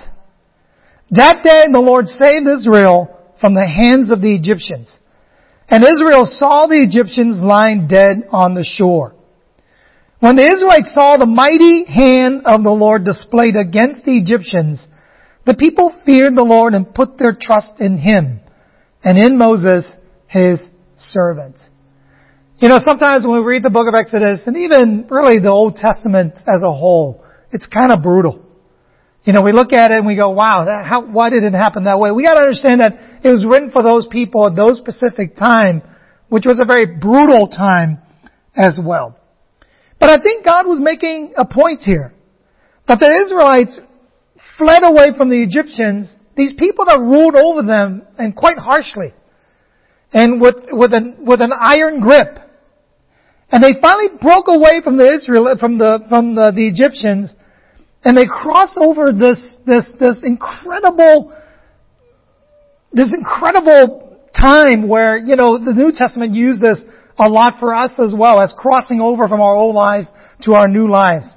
That 1.11 1.43
day 1.43 1.65
the 1.71 1.79
Lord 1.79 2.07
saved 2.07 2.47
Israel 2.47 3.17
from 3.39 3.53
the 3.53 3.67
hands 3.67 4.11
of 4.11 4.21
the 4.21 4.33
Egyptians. 4.33 4.97
And 5.71 5.85
Israel 5.85 6.25
saw 6.25 6.67
the 6.67 6.83
Egyptians 6.83 7.41
lying 7.41 7.87
dead 7.87 8.23
on 8.29 8.55
the 8.55 8.65
shore. 8.65 9.15
When 10.19 10.35
the 10.35 10.45
Israelites 10.45 10.93
saw 10.93 11.15
the 11.15 11.25
mighty 11.25 11.85
hand 11.85 12.41
of 12.45 12.61
the 12.63 12.69
Lord 12.69 13.05
displayed 13.05 13.55
against 13.55 14.03
the 14.03 14.17
Egyptians, 14.17 14.85
the 15.45 15.55
people 15.55 15.95
feared 16.05 16.35
the 16.35 16.43
Lord 16.43 16.73
and 16.73 16.93
put 16.93 17.17
their 17.17 17.35
trust 17.39 17.79
in 17.79 17.97
Him 17.97 18.41
and 19.01 19.17
in 19.17 19.37
Moses, 19.37 19.87
His 20.27 20.61
servant. 20.97 21.55
You 22.57 22.67
know, 22.67 22.79
sometimes 22.85 23.25
when 23.25 23.39
we 23.39 23.45
read 23.45 23.63
the 23.63 23.71
book 23.71 23.87
of 23.87 23.95
Exodus 23.95 24.41
and 24.45 24.57
even 24.57 25.07
really 25.09 25.39
the 25.39 25.49
Old 25.49 25.77
Testament 25.77 26.33
as 26.45 26.61
a 26.63 26.71
whole, 26.71 27.23
it's 27.51 27.65
kind 27.65 27.93
of 27.93 28.03
brutal. 28.03 28.45
You 29.23 29.33
know, 29.33 29.43
we 29.43 29.51
look 29.51 29.71
at 29.71 29.91
it 29.91 29.97
and 29.97 30.07
we 30.07 30.15
go, 30.15 30.31
wow, 30.31 30.65
that, 30.65 30.85
how, 30.85 31.05
why 31.05 31.29
did 31.29 31.43
it 31.43 31.53
happen 31.53 31.83
that 31.83 31.99
way? 31.99 32.11
We 32.11 32.23
gotta 32.23 32.39
understand 32.39 32.81
that 32.81 32.93
it 33.23 33.29
was 33.29 33.45
written 33.47 33.69
for 33.69 33.83
those 33.83 34.07
people 34.09 34.47
at 34.47 34.55
those 34.55 34.79
specific 34.79 35.35
time, 35.35 35.83
which 36.29 36.45
was 36.45 36.59
a 36.59 36.65
very 36.65 36.97
brutal 36.97 37.47
time 37.47 37.99
as 38.55 38.79
well. 38.83 39.17
But 39.99 40.09
I 40.09 40.17
think 40.17 40.43
God 40.43 40.65
was 40.65 40.79
making 40.81 41.33
a 41.37 41.45
point 41.45 41.81
here. 41.83 42.13
That 42.87 42.99
the 42.99 43.11
Israelites 43.23 43.79
fled 44.57 44.81
away 44.83 45.09
from 45.15 45.29
the 45.29 45.41
Egyptians, 45.41 46.11
these 46.35 46.55
people 46.57 46.85
that 46.85 46.99
ruled 46.99 47.35
over 47.35 47.61
them 47.61 48.01
and 48.17 48.35
quite 48.35 48.57
harshly. 48.57 49.13
And 50.11 50.41
with, 50.41 50.55
with 50.71 50.93
an, 50.93 51.17
with 51.25 51.41
an 51.41 51.53
iron 51.57 51.99
grip. 51.99 52.39
And 53.51 53.63
they 53.63 53.79
finally 53.79 54.09
broke 54.19 54.47
away 54.47 54.81
from 54.83 54.97
the 54.97 55.05
Israel, 55.05 55.55
from 55.59 55.77
the, 55.77 55.99
from 56.09 56.33
the, 56.33 56.51
the 56.55 56.67
Egyptians 56.67 57.31
and 58.03 58.17
they 58.17 58.25
crossed 58.25 58.77
over 58.77 59.11
this, 59.11 59.39
this, 59.65 59.87
this 59.99 60.19
incredible 60.23 61.33
this 62.93 63.13
incredible 63.17 64.19
time 64.37 64.87
where, 64.87 65.17
you 65.17 65.35
know, 65.35 65.57
the 65.57 65.73
New 65.73 65.91
Testament 65.95 66.33
uses 66.33 66.61
this 66.61 66.81
a 67.17 67.29
lot 67.29 67.53
for 67.59 67.73
us 67.73 67.91
as 68.03 68.13
well 68.15 68.41
as 68.41 68.53
crossing 68.57 68.99
over 68.99 69.27
from 69.27 69.41
our 69.41 69.55
old 69.55 69.75
lives 69.75 70.07
to 70.41 70.53
our 70.53 70.67
new 70.67 70.89
lives. 70.89 71.27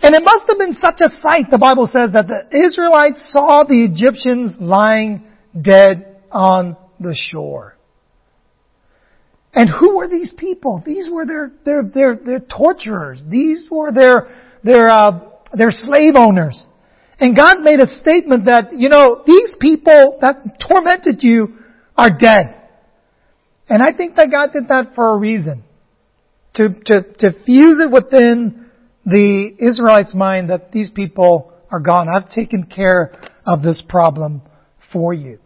And 0.00 0.14
it 0.14 0.22
must 0.22 0.44
have 0.48 0.58
been 0.58 0.74
such 0.74 1.00
a 1.00 1.08
sight, 1.20 1.46
the 1.50 1.58
Bible 1.58 1.86
says, 1.86 2.12
that 2.12 2.26
the 2.28 2.66
Israelites 2.66 3.32
saw 3.32 3.64
the 3.64 3.84
Egyptians 3.84 4.56
lying 4.60 5.24
dead 5.58 6.20
on 6.30 6.76
the 7.00 7.16
shore. 7.18 7.76
And 9.54 9.70
who 9.70 9.96
were 9.96 10.08
these 10.08 10.34
people? 10.36 10.82
These 10.84 11.08
were 11.10 11.24
their, 11.24 11.50
their, 11.64 11.82
their, 11.82 12.14
their 12.14 12.40
torturers. 12.40 13.24
These 13.26 13.68
were 13.70 13.90
their, 13.90 14.28
their, 14.66 14.88
uh, 14.88 15.20
they're 15.54 15.70
slave 15.70 16.14
owners. 16.16 16.66
And 17.18 17.34
God 17.34 17.62
made 17.62 17.80
a 17.80 17.86
statement 17.86 18.44
that, 18.44 18.74
you 18.74 18.90
know, 18.90 19.22
these 19.26 19.54
people 19.58 20.18
that 20.20 20.60
tormented 20.60 21.22
you 21.22 21.56
are 21.96 22.10
dead. 22.10 22.60
And 23.68 23.82
I 23.82 23.96
think 23.96 24.16
that 24.16 24.30
God 24.30 24.50
did 24.52 24.68
that 24.68 24.94
for 24.94 25.14
a 25.14 25.16
reason. 25.16 25.64
To, 26.54 26.68
to, 26.68 27.02
to 27.18 27.44
fuse 27.44 27.80
it 27.80 27.90
within 27.90 28.70
the 29.04 29.54
Israelites' 29.58 30.14
mind 30.14 30.50
that 30.50 30.72
these 30.72 30.90
people 30.90 31.52
are 31.70 31.80
gone. 31.80 32.08
I've 32.08 32.28
taken 32.28 32.64
care 32.64 33.14
of 33.46 33.62
this 33.62 33.82
problem 33.86 34.42
for 34.92 35.14
you. 35.14 35.38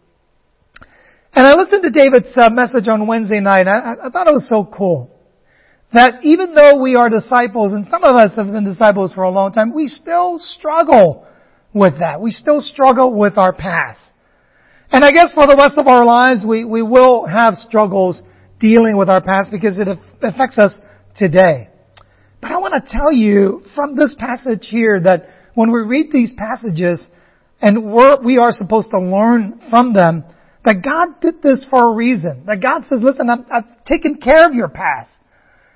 And 1.33 1.47
I 1.47 1.53
listened 1.53 1.83
to 1.83 1.89
David's 1.89 2.33
uh, 2.35 2.49
message 2.49 2.87
on 2.87 3.07
Wednesday 3.07 3.39
night. 3.39 3.67
I, 3.67 3.95
I 4.03 4.09
thought 4.09 4.27
it 4.27 4.33
was 4.33 4.47
so 4.49 4.65
cool. 4.65 5.09
That 5.93 6.23
even 6.23 6.53
though 6.53 6.81
we 6.81 6.95
are 6.95 7.09
disciples, 7.09 7.73
and 7.73 7.85
some 7.87 8.03
of 8.03 8.15
us 8.15 8.31
have 8.37 8.47
been 8.47 8.63
disciples 8.63 9.13
for 9.13 9.23
a 9.23 9.29
long 9.29 9.51
time, 9.51 9.73
we 9.73 9.87
still 9.87 10.39
struggle 10.39 11.27
with 11.73 11.99
that. 11.99 12.21
We 12.21 12.31
still 12.31 12.61
struggle 12.61 13.13
with 13.13 13.37
our 13.37 13.53
past. 13.53 13.99
And 14.91 15.03
I 15.03 15.11
guess 15.11 15.33
for 15.33 15.47
the 15.47 15.55
rest 15.57 15.77
of 15.77 15.87
our 15.87 16.05
lives, 16.05 16.43
we, 16.45 16.65
we 16.65 16.81
will 16.81 17.25
have 17.25 17.55
struggles 17.55 18.21
dealing 18.59 18.97
with 18.97 19.09
our 19.09 19.21
past 19.21 19.51
because 19.51 19.77
it 19.77 19.87
affects 20.21 20.59
us 20.59 20.73
today. 21.15 21.69
But 22.41 22.51
I 22.51 22.57
want 22.57 22.73
to 22.73 22.91
tell 22.91 23.11
you 23.11 23.63
from 23.75 23.95
this 23.95 24.15
passage 24.17 24.67
here 24.69 24.99
that 25.01 25.29
when 25.55 25.71
we 25.71 25.81
read 25.81 26.07
these 26.11 26.33
passages 26.37 27.05
and 27.61 27.91
we're, 27.91 28.21
we 28.21 28.37
are 28.37 28.51
supposed 28.51 28.89
to 28.91 28.99
learn 28.99 29.61
from 29.69 29.93
them, 29.93 30.23
that 30.63 30.83
God 30.83 31.21
did 31.21 31.41
this 31.41 31.65
for 31.69 31.91
a 31.91 31.95
reason. 31.95 32.43
That 32.47 32.61
God 32.61 32.85
says, 32.85 32.99
listen, 33.01 33.29
I've, 33.29 33.45
I've 33.51 33.85
taken 33.85 34.15
care 34.15 34.47
of 34.47 34.53
your 34.53 34.69
past. 34.69 35.09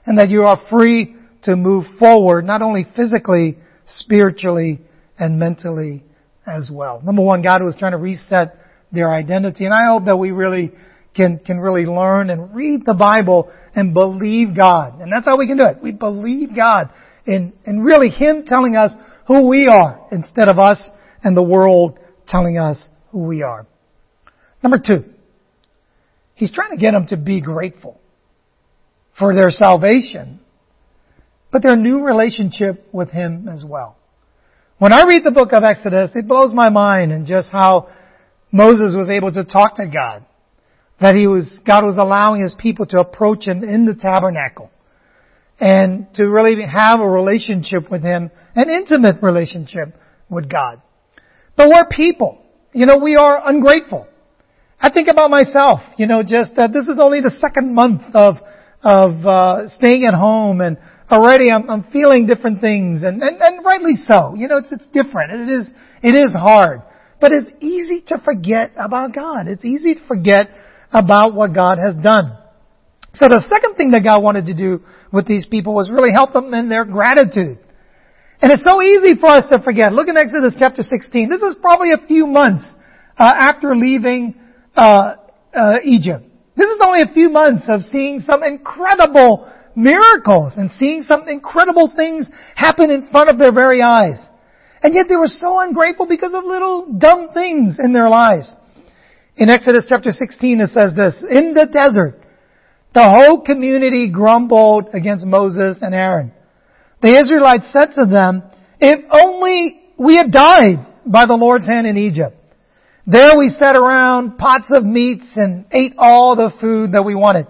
And 0.06 0.18
that 0.20 0.30
you 0.30 0.44
are 0.44 0.58
free 0.70 1.16
to 1.44 1.56
move 1.56 1.86
forward, 2.00 2.46
not 2.46 2.62
only 2.62 2.86
physically, 2.96 3.58
spiritually, 3.86 4.82
and 5.18 5.40
mentally 5.40 6.04
as 6.46 6.70
well. 6.72 7.02
Number 7.02 7.22
one, 7.22 7.42
God 7.42 7.64
was 7.64 7.76
trying 7.78 7.94
to 7.94 7.98
reset 7.98 8.58
their 8.92 9.12
identity. 9.12 9.66
And 9.66 9.74
I 9.74 9.88
hope 9.88 10.06
that 10.06 10.18
we 10.18 10.32
really 10.32 10.72
can, 11.16 11.40
can 11.40 11.60
really 11.60 11.86
learn 11.86 12.30
and 12.30 12.54
read 12.54 12.86
the 12.86 12.94
Bible 12.94 13.52
and 13.74 13.94
believe 13.94 14.56
God. 14.56 15.00
And 15.00 15.12
that's 15.12 15.26
how 15.26 15.38
we 15.38 15.48
can 15.48 15.58
do 15.58 15.66
it. 15.66 15.82
We 15.82 15.92
believe 15.92 16.56
God 16.56 16.90
in, 17.26 17.54
in 17.66 17.82
really 17.82 18.10
Him 18.10 18.44
telling 18.46 18.76
us 18.76 18.92
who 19.28 19.48
we 19.48 19.68
are 19.68 20.08
instead 20.12 20.50
of 20.50 20.60
us 20.60 20.90
and 21.24 21.36
the 21.36 21.44
world 21.44 21.98
telling 22.28 22.58
us 22.58 22.78
who 23.12 23.20
we 23.20 23.42
are. 23.42 23.66
Number 24.62 24.80
two, 24.86 25.06
He's 26.36 26.52
trying 26.52 26.72
to 26.72 26.78
get 26.78 26.92
them 26.92 27.08
to 27.08 27.18
be 27.18 27.40
grateful 27.42 28.00
for 29.18 29.34
their 29.34 29.50
salvation, 29.50 30.40
but 31.52 31.64
their 31.64 31.76
new 31.76 32.04
relationship 32.04 32.88
with 32.92 33.10
Him 33.12 33.48
as 33.48 33.64
well. 33.68 33.98
When 34.78 34.92
I 34.92 35.04
read 35.08 35.24
the 35.24 35.32
book 35.32 35.54
of 35.54 35.64
Exodus, 35.64 36.12
it 36.16 36.28
blows 36.28 36.54
my 36.54 36.70
mind 36.70 37.14
and 37.14 37.26
just 37.26 37.50
how 37.50 37.90
Moses 38.52 38.94
was 38.96 39.10
able 39.10 39.32
to 39.32 39.46
talk 39.46 39.76
to 39.78 39.88
God. 39.88 40.26
That 41.00 41.16
he 41.16 41.28
was, 41.28 41.60
God 41.66 41.84
was 41.84 41.98
allowing 41.98 42.42
his 42.42 42.56
people 42.58 42.86
to 42.88 43.00
approach 43.00 43.46
him 43.46 43.64
in 43.64 43.86
the 43.86 43.96
tabernacle. 43.96 44.70
And 45.60 46.14
to 46.16 46.26
really 46.26 46.62
have 46.66 47.00
a 47.00 47.08
relationship 47.08 47.90
with 47.90 48.02
him, 48.02 48.32
an 48.56 48.70
intimate 48.70 49.22
relationship 49.22 49.96
with 50.30 50.50
God. 50.50 50.82
But 51.56 51.70
we're 51.70 51.88
people. 51.90 52.42
You 52.74 52.86
know, 52.86 52.98
we 52.98 53.16
are 53.16 53.42
ungrateful. 53.46 54.08
I 54.80 54.90
think 54.90 55.08
about 55.08 55.30
myself, 55.30 55.80
you 55.98 56.08
know, 56.08 56.24
just 56.24 56.56
that 56.58 56.74
this 56.74 56.88
is 56.88 57.00
only 57.00 57.22
the 57.22 57.32
second 57.40 57.74
month 57.74 58.02
of, 58.14 58.36
of, 58.86 59.26
uh, 59.26 59.68
staying 59.70 60.06
at 60.06 60.14
home 60.14 60.62
and 60.62 60.78
already 61.12 61.52
I'm, 61.52 61.70
I'm 61.70 61.84
feeling 61.92 62.26
different 62.26 62.62
things 62.62 63.04
and, 63.04 63.22
and, 63.22 63.42
and 63.42 63.66
rightly 63.66 63.96
so. 63.96 64.36
You 64.36 64.48
know, 64.48 64.58
it's, 64.58 64.72
it's 64.72 64.86
different. 64.88 65.34
It 65.34 65.50
is, 65.50 65.70
it 66.02 66.16
is 66.16 66.34
hard. 66.34 66.82
But 67.20 67.32
it's 67.32 67.52
easy 67.62 68.02
to 68.08 68.22
forget 68.24 68.72
about 68.78 69.14
God. 69.14 69.48
It's 69.48 69.66
easy 69.66 69.96
to 69.96 70.08
forget 70.08 70.50
about 70.92 71.34
what 71.34 71.54
God 71.54 71.78
has 71.80 71.96
done. 71.96 72.38
So 73.14 73.28
the 73.28 73.44
second 73.50 73.76
thing 73.76 73.92
that 73.92 74.04
God 74.04 74.22
wanted 74.22 74.48
to 74.48 74.54
do 74.54 74.84
with 75.12 75.26
these 75.26 75.46
people 75.46 75.74
was 75.74 75.90
really 75.90 76.12
help 76.12 76.34
them 76.34 76.54
in 76.54 76.68
their 76.68 76.84
gratitude. 76.84 77.60
And 78.42 78.52
it's 78.52 78.64
so 78.64 78.82
easy 78.82 79.20
for 79.20 79.28
us 79.28 79.46
to 79.50 79.62
forget. 79.64 79.94
Look 79.94 80.10
in 80.10 80.18
Exodus 80.18 80.56
chapter 80.60 80.82
16. 80.84 81.30
This 81.30 81.42
is 81.42 81.56
probably 81.62 81.92
a 81.94 82.06
few 82.06 82.28
months 82.28 82.66
uh, 83.18 83.24
after 83.24 83.76
leaving 83.76 84.36
uh, 84.76 85.16
uh, 85.54 85.78
Egypt. 85.84 86.26
This 86.56 86.68
is 86.68 86.80
only 86.84 87.02
a 87.02 87.14
few 87.14 87.30
months 87.30 87.66
of 87.68 87.84
seeing 87.84 88.20
some 88.20 88.44
incredible 88.44 89.52
miracles 89.76 90.54
and 90.56 90.72
seeing 90.72 91.02
some 91.02 91.28
incredible 91.28 91.92
things 91.96 92.28
happen 92.56 92.90
in 92.90 93.08
front 93.10 93.30
of 93.30 93.38
their 93.38 93.52
very 93.52 93.82
eyes. 93.82 94.24
And 94.82 94.94
yet 94.94 95.08
they 95.10 95.16
were 95.16 95.28
so 95.28 95.60
ungrateful 95.60 96.08
because 96.08 96.34
of 96.34 96.46
little 96.46 96.94
dumb 96.98 97.30
things 97.34 97.78
in 97.80 97.92
their 97.92 98.10
lives. 98.10 98.56
In 99.36 99.50
Exodus 99.50 99.86
chapter 99.90 100.12
16 100.12 100.62
it 100.62 100.70
says 100.70 100.96
this, 100.96 101.22
in 101.30 101.54
the 101.54 101.66
desert, 101.66 102.22
the 102.94 103.04
whole 103.04 103.42
community 103.42 104.10
grumbled 104.10 104.90
against 104.94 105.26
Moses 105.26 105.80
and 105.82 105.94
Aaron. 105.94 106.32
The 107.02 107.18
Israelites 107.18 107.70
said 107.74 107.94
to 108.00 108.06
them, 108.06 108.44
if 108.80 109.04
only 109.12 109.82
we 109.98 110.16
had 110.16 110.32
died 110.32 110.86
by 111.06 111.26
the 111.26 111.36
Lord's 111.36 111.68
hand 111.68 111.86
in 111.86 111.98
Egypt. 111.98 112.38
There 113.08 113.34
we 113.38 113.50
sat 113.50 113.76
around 113.76 114.38
pots 114.38 114.68
of 114.72 114.84
meats 114.84 115.26
and 115.36 115.66
ate 115.72 115.94
all 115.98 116.36
the 116.36 116.52
food 116.60 116.94
that 116.94 117.04
we 117.04 117.14
wanted. 117.14 117.46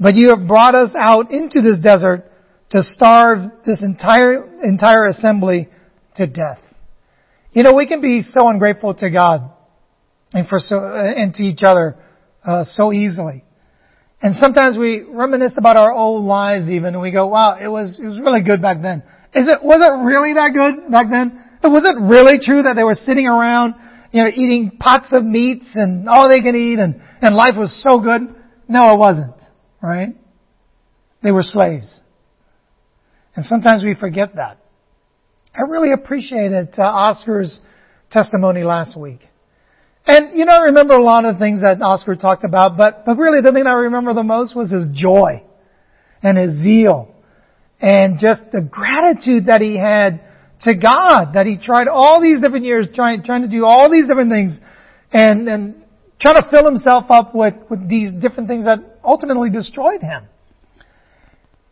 But 0.00 0.14
you 0.14 0.30
have 0.30 0.48
brought 0.48 0.74
us 0.74 0.90
out 0.98 1.30
into 1.30 1.62
this 1.62 1.78
desert 1.80 2.30
to 2.70 2.82
starve 2.82 3.52
this 3.64 3.84
entire, 3.84 4.44
entire 4.62 5.06
assembly 5.06 5.68
to 6.16 6.26
death. 6.26 6.58
You 7.52 7.62
know, 7.62 7.72
we 7.72 7.86
can 7.86 8.00
be 8.00 8.22
so 8.22 8.48
ungrateful 8.48 8.94
to 8.96 9.10
God 9.10 9.52
and 10.32 10.48
for 10.48 10.58
so, 10.58 10.76
and 10.76 11.32
to 11.34 11.42
each 11.44 11.60
other, 11.64 11.96
uh, 12.44 12.64
so 12.64 12.92
easily. 12.92 13.44
And 14.20 14.34
sometimes 14.34 14.76
we 14.76 15.02
reminisce 15.02 15.54
about 15.56 15.76
our 15.76 15.92
old 15.92 16.24
lives 16.24 16.68
even 16.68 16.94
and 16.94 17.00
we 17.00 17.12
go, 17.12 17.28
wow, 17.28 17.58
it 17.60 17.68
was, 17.68 17.96
it 18.02 18.06
was 18.06 18.18
really 18.18 18.42
good 18.42 18.60
back 18.60 18.82
then. 18.82 19.04
Is 19.34 19.46
it, 19.46 19.62
was 19.62 19.80
it 19.80 20.04
really 20.04 20.34
that 20.34 20.50
good 20.52 20.90
back 20.90 21.06
then? 21.10 21.40
Was 21.62 21.84
it 21.84 21.96
really 22.00 22.38
true 22.42 22.62
that 22.62 22.74
they 22.74 22.84
were 22.84 22.94
sitting 22.94 23.26
around, 23.26 23.74
you 24.14 24.22
know, 24.22 24.28
eating 24.28 24.78
pots 24.78 25.08
of 25.12 25.24
meats 25.24 25.66
and 25.74 26.08
all 26.08 26.28
they 26.28 26.40
can 26.40 26.54
eat 26.56 26.78
and, 26.78 27.02
and 27.20 27.34
life 27.34 27.54
was 27.56 27.82
so 27.82 27.98
good? 27.98 28.22
No, 28.68 28.94
it 28.94 28.98
wasn't 28.98 29.34
right? 29.84 30.16
They 31.22 31.30
were 31.30 31.42
slaves. 31.42 32.00
And 33.36 33.44
sometimes 33.44 33.82
we 33.82 33.94
forget 33.94 34.36
that. 34.36 34.58
I 35.54 35.70
really 35.70 35.92
appreciated 35.92 36.74
uh, 36.78 36.82
Oscar's 36.82 37.60
testimony 38.10 38.62
last 38.62 38.98
week. 38.98 39.20
And, 40.06 40.36
you 40.36 40.44
know, 40.44 40.52
I 40.52 40.64
remember 40.64 40.94
a 40.94 41.02
lot 41.02 41.24
of 41.24 41.38
things 41.38 41.60
that 41.62 41.80
Oscar 41.80 42.14
talked 42.14 42.44
about, 42.44 42.76
but, 42.76 43.04
but 43.06 43.16
really 43.16 43.40
the 43.40 43.52
thing 43.52 43.66
I 43.66 43.72
remember 43.72 44.14
the 44.14 44.22
most 44.22 44.54
was 44.54 44.70
his 44.70 44.88
joy 44.92 45.42
and 46.22 46.36
his 46.36 46.62
zeal 46.62 47.14
and 47.80 48.18
just 48.18 48.40
the 48.52 48.60
gratitude 48.60 49.46
that 49.46 49.60
he 49.60 49.76
had 49.76 50.20
to 50.64 50.74
God, 50.74 51.34
that 51.34 51.46
he 51.46 51.58
tried 51.58 51.88
all 51.88 52.20
these 52.20 52.40
different 52.40 52.64
years 52.64 52.86
trying, 52.94 53.22
trying 53.22 53.42
to 53.42 53.48
do 53.48 53.64
all 53.64 53.90
these 53.90 54.06
different 54.06 54.30
things 54.30 54.58
and, 55.12 55.48
and 55.48 55.84
trying 56.20 56.36
to 56.36 56.48
fill 56.50 56.64
himself 56.64 57.04
up 57.10 57.34
with, 57.34 57.54
with 57.70 57.88
these 57.88 58.12
different 58.14 58.48
things 58.48 58.64
that 58.64 58.78
ultimately 59.04 59.50
destroyed 59.50 60.00
him. 60.00 60.26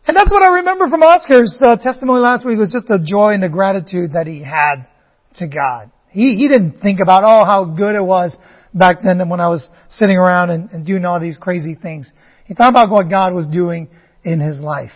And 0.05 0.17
that's 0.17 0.31
what 0.31 0.43
I 0.43 0.57
remember 0.57 0.87
from 0.87 1.01
Oscar's 1.01 1.59
uh, 1.65 1.77
testimony 1.77 2.19
last 2.19 2.45
week 2.45 2.59
was 2.59 2.71
just 2.71 2.87
the 2.87 2.99
joy 3.03 3.33
and 3.33 3.41
the 3.41 3.49
gratitude 3.49 4.13
that 4.13 4.27
he 4.27 4.43
had 4.43 4.85
to 5.35 5.47
God. 5.47 5.91
He, 6.09 6.35
he 6.35 6.47
didn't 6.47 6.81
think 6.81 6.99
about, 7.01 7.23
oh, 7.23 7.45
how 7.45 7.65
good 7.65 7.95
it 7.95 8.03
was 8.03 8.35
back 8.73 8.97
then 9.03 9.27
when 9.29 9.39
I 9.39 9.47
was 9.47 9.67
sitting 9.89 10.17
around 10.17 10.49
and, 10.49 10.69
and 10.71 10.85
doing 10.85 11.05
all 11.05 11.19
these 11.19 11.37
crazy 11.37 11.73
things. 11.73 12.11
He 12.45 12.53
thought 12.53 12.69
about 12.69 12.89
what 12.89 13.09
God 13.09 13.33
was 13.33 13.47
doing 13.47 13.87
in 14.23 14.39
his 14.39 14.59
life. 14.59 14.91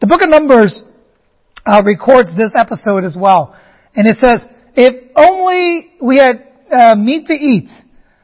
The 0.00 0.06
book 0.06 0.22
of 0.22 0.30
Numbers 0.30 0.82
uh, 1.70 1.82
records 1.84 2.36
this 2.36 2.52
episode 2.56 3.04
as 3.04 3.16
well. 3.18 3.56
And 3.94 4.06
it 4.06 4.16
says, 4.22 4.42
if 4.74 5.12
only 5.14 5.92
we 6.02 6.16
had 6.16 6.48
uh, 6.70 6.96
meat 6.96 7.28
to 7.28 7.34
eat, 7.34 7.70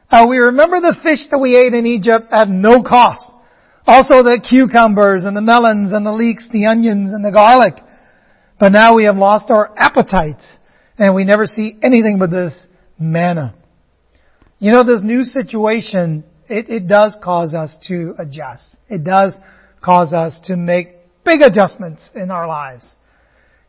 uh, 0.09 0.25
we 0.29 0.37
remember 0.37 0.81
the 0.81 0.97
fish 1.01 1.19
that 1.31 1.37
we 1.37 1.55
ate 1.55 1.73
in 1.73 1.85
Egypt 1.85 2.27
at 2.31 2.49
no 2.49 2.83
cost. 2.83 3.25
Also 3.85 4.21
the 4.21 4.45
cucumbers 4.47 5.23
and 5.23 5.35
the 5.35 5.41
melons 5.41 5.93
and 5.93 6.05
the 6.05 6.11
leeks, 6.11 6.49
the 6.51 6.65
onions 6.65 7.13
and 7.13 7.23
the 7.23 7.31
garlic. 7.31 7.75
But 8.59 8.73
now 8.73 8.95
we 8.95 9.05
have 9.05 9.15
lost 9.15 9.49
our 9.49 9.71
appetite 9.77 10.41
and 10.97 11.15
we 11.15 11.23
never 11.23 11.45
see 11.45 11.77
anything 11.81 12.17
but 12.19 12.31
this 12.31 12.53
manna. 12.99 13.55
You 14.59 14.73
know, 14.73 14.83
this 14.83 15.03
new 15.03 15.23
situation, 15.23 16.25
it, 16.49 16.69
it 16.69 16.87
does 16.87 17.15
cause 17.23 17.53
us 17.53 17.77
to 17.87 18.13
adjust. 18.17 18.65
It 18.89 19.05
does 19.05 19.35
cause 19.81 20.11
us 20.11 20.37
to 20.45 20.57
make 20.57 20.89
big 21.23 21.41
adjustments 21.41 22.09
in 22.15 22.31
our 22.31 22.47
lives. 22.47 22.97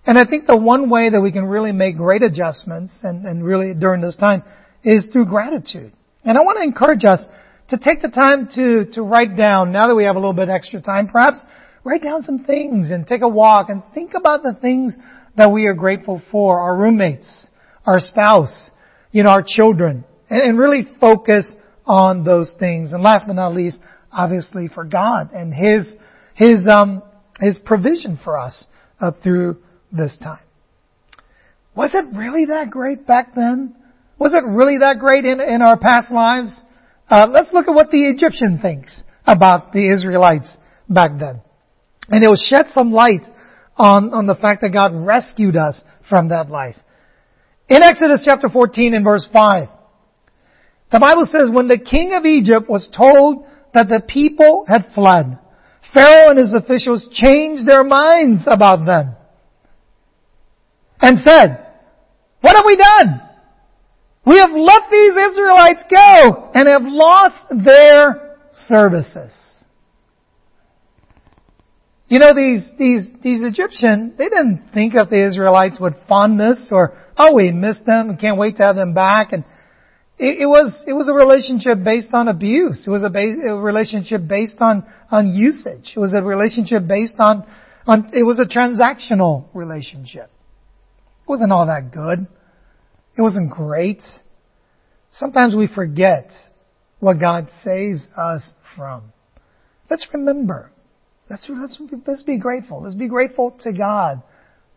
And 0.08 0.16
I 0.18 0.24
think 0.24 0.46
the 0.46 0.56
one 0.56 0.88
way 0.88 1.10
that 1.10 1.20
we 1.20 1.32
can 1.32 1.44
really 1.44 1.70
make 1.70 1.98
great 1.98 2.22
adjustments 2.22 2.94
and, 3.02 3.26
and 3.26 3.44
really 3.44 3.74
during 3.74 4.00
this 4.00 4.16
time 4.16 4.42
is 4.82 5.06
through 5.12 5.26
gratitude. 5.26 5.92
And 6.24 6.38
I 6.38 6.40
want 6.40 6.56
to 6.56 6.64
encourage 6.64 7.04
us 7.04 7.22
to 7.68 7.76
take 7.76 8.00
the 8.00 8.08
time 8.08 8.48
to, 8.54 8.86
to 8.94 9.02
write 9.02 9.36
down, 9.36 9.70
now 9.70 9.86
that 9.86 9.94
we 9.94 10.04
have 10.04 10.16
a 10.16 10.18
little 10.18 10.32
bit 10.32 10.48
extra 10.48 10.80
time, 10.80 11.08
perhaps 11.08 11.44
write 11.84 12.02
down 12.02 12.22
some 12.22 12.44
things 12.44 12.90
and 12.90 13.06
take 13.06 13.20
a 13.20 13.28
walk 13.28 13.68
and 13.68 13.82
think 13.92 14.12
about 14.14 14.42
the 14.42 14.54
things 14.54 14.96
that 15.36 15.52
we 15.52 15.66
are 15.66 15.74
grateful 15.74 16.22
for, 16.30 16.58
our 16.58 16.74
roommates, 16.74 17.46
our 17.84 18.00
spouse, 18.00 18.70
you 19.12 19.22
know, 19.24 19.28
our 19.28 19.44
children, 19.46 20.06
and, 20.30 20.40
and 20.40 20.58
really 20.58 20.88
focus 20.98 21.46
on 21.84 22.24
those 22.24 22.50
things. 22.58 22.94
And 22.94 23.02
last 23.02 23.26
but 23.26 23.34
not 23.34 23.54
least, 23.54 23.78
obviously 24.10 24.68
for 24.68 24.84
God 24.84 25.32
and 25.32 25.52
His, 25.52 25.94
His, 26.34 26.66
um, 26.66 27.02
His 27.38 27.58
provision 27.62 28.18
for 28.24 28.38
us 28.38 28.64
uh, 29.02 29.10
through 29.22 29.58
this 29.92 30.16
time. 30.22 30.42
Was 31.74 31.94
it 31.94 32.06
really 32.16 32.46
that 32.46 32.70
great 32.70 33.06
back 33.06 33.34
then? 33.34 33.76
Was 34.18 34.34
it 34.34 34.44
really 34.44 34.78
that 34.78 34.98
great 34.98 35.24
in, 35.24 35.40
in 35.40 35.62
our 35.62 35.78
past 35.78 36.10
lives? 36.10 36.60
Uh, 37.08 37.26
let's 37.30 37.52
look 37.52 37.68
at 37.68 37.74
what 37.74 37.90
the 37.90 38.08
Egyptian 38.08 38.58
thinks 38.60 39.02
about 39.24 39.72
the 39.72 39.92
Israelites 39.92 40.54
back 40.88 41.12
then. 41.18 41.40
And 42.08 42.24
it 42.24 42.28
will 42.28 42.36
shed 42.36 42.66
some 42.72 42.90
light 42.90 43.22
on, 43.76 44.12
on 44.12 44.26
the 44.26 44.34
fact 44.34 44.62
that 44.62 44.72
God 44.72 44.92
rescued 44.92 45.56
us 45.56 45.80
from 46.08 46.30
that 46.30 46.50
life. 46.50 46.76
In 47.68 47.82
Exodus 47.82 48.22
chapter 48.24 48.48
14 48.48 48.94
and 48.94 49.04
verse 49.04 49.28
5, 49.32 49.68
the 50.90 50.98
Bible 50.98 51.26
says, 51.26 51.50
when 51.50 51.68
the 51.68 51.78
king 51.78 52.12
of 52.14 52.24
Egypt 52.24 52.68
was 52.68 52.88
told 52.88 53.46
that 53.74 53.88
the 53.88 54.02
people 54.06 54.64
had 54.66 54.86
fled, 54.94 55.38
Pharaoh 55.94 56.30
and 56.30 56.38
his 56.38 56.54
officials 56.54 57.06
changed 57.12 57.68
their 57.68 57.84
minds 57.84 58.42
about 58.46 58.84
them 58.84 59.14
and 61.00 61.18
said, 61.20 61.66
what 62.40 62.56
have 62.56 62.64
we 62.66 62.76
done? 62.76 63.22
We 64.26 64.38
have 64.38 64.50
let 64.52 64.82
these 64.90 65.12
Israelites 65.30 65.84
go 65.90 66.50
and 66.54 66.68
have 66.68 66.82
lost 66.84 67.46
their 67.64 68.36
services. 68.52 69.32
You 72.08 72.18
know, 72.18 72.34
these, 72.34 72.70
these, 72.78 73.06
these 73.22 73.42
Egyptians, 73.42 74.14
they 74.16 74.28
didn't 74.28 74.70
think 74.72 74.94
of 74.94 75.10
the 75.10 75.26
Israelites 75.26 75.78
with 75.78 75.94
fondness 76.08 76.68
or, 76.72 76.96
oh, 77.16 77.34
we 77.34 77.52
missed 77.52 77.84
them 77.84 78.10
and 78.10 78.18
can't 78.18 78.38
wait 78.38 78.56
to 78.56 78.62
have 78.62 78.76
them 78.76 78.94
back. 78.94 79.32
And 79.32 79.44
it, 80.18 80.40
it 80.40 80.46
was, 80.46 80.72
it 80.86 80.94
was 80.94 81.08
a 81.08 81.12
relationship 81.12 81.84
based 81.84 82.12
on 82.12 82.28
abuse. 82.28 82.84
It 82.86 82.90
was 82.90 83.04
a, 83.04 83.10
ba- 83.10 83.50
a 83.50 83.60
relationship 83.60 84.26
based 84.26 84.60
on, 84.60 84.84
on 85.10 85.28
usage. 85.28 85.92
It 85.94 86.00
was 86.00 86.14
a 86.14 86.22
relationship 86.22 86.86
based 86.86 87.16
on, 87.18 87.46
on, 87.86 88.10
it 88.14 88.24
was 88.24 88.40
a 88.40 88.44
transactional 88.44 89.44
relationship. 89.52 90.30
Wasn't 91.28 91.52
all 91.52 91.66
that 91.66 91.92
good. 91.92 92.26
It 93.16 93.22
wasn't 93.22 93.50
great. 93.50 94.02
Sometimes 95.12 95.54
we 95.54 95.66
forget 95.66 96.30
what 97.00 97.20
God 97.20 97.48
saves 97.62 98.06
us 98.16 98.52
from. 98.76 99.12
Let's 99.90 100.06
remember. 100.12 100.70
Let's, 101.28 101.48
let's, 101.50 101.80
let's 102.06 102.22
be 102.22 102.38
grateful. 102.38 102.82
Let's 102.82 102.94
be 102.94 103.08
grateful 103.08 103.56
to 103.62 103.72
God 103.72 104.22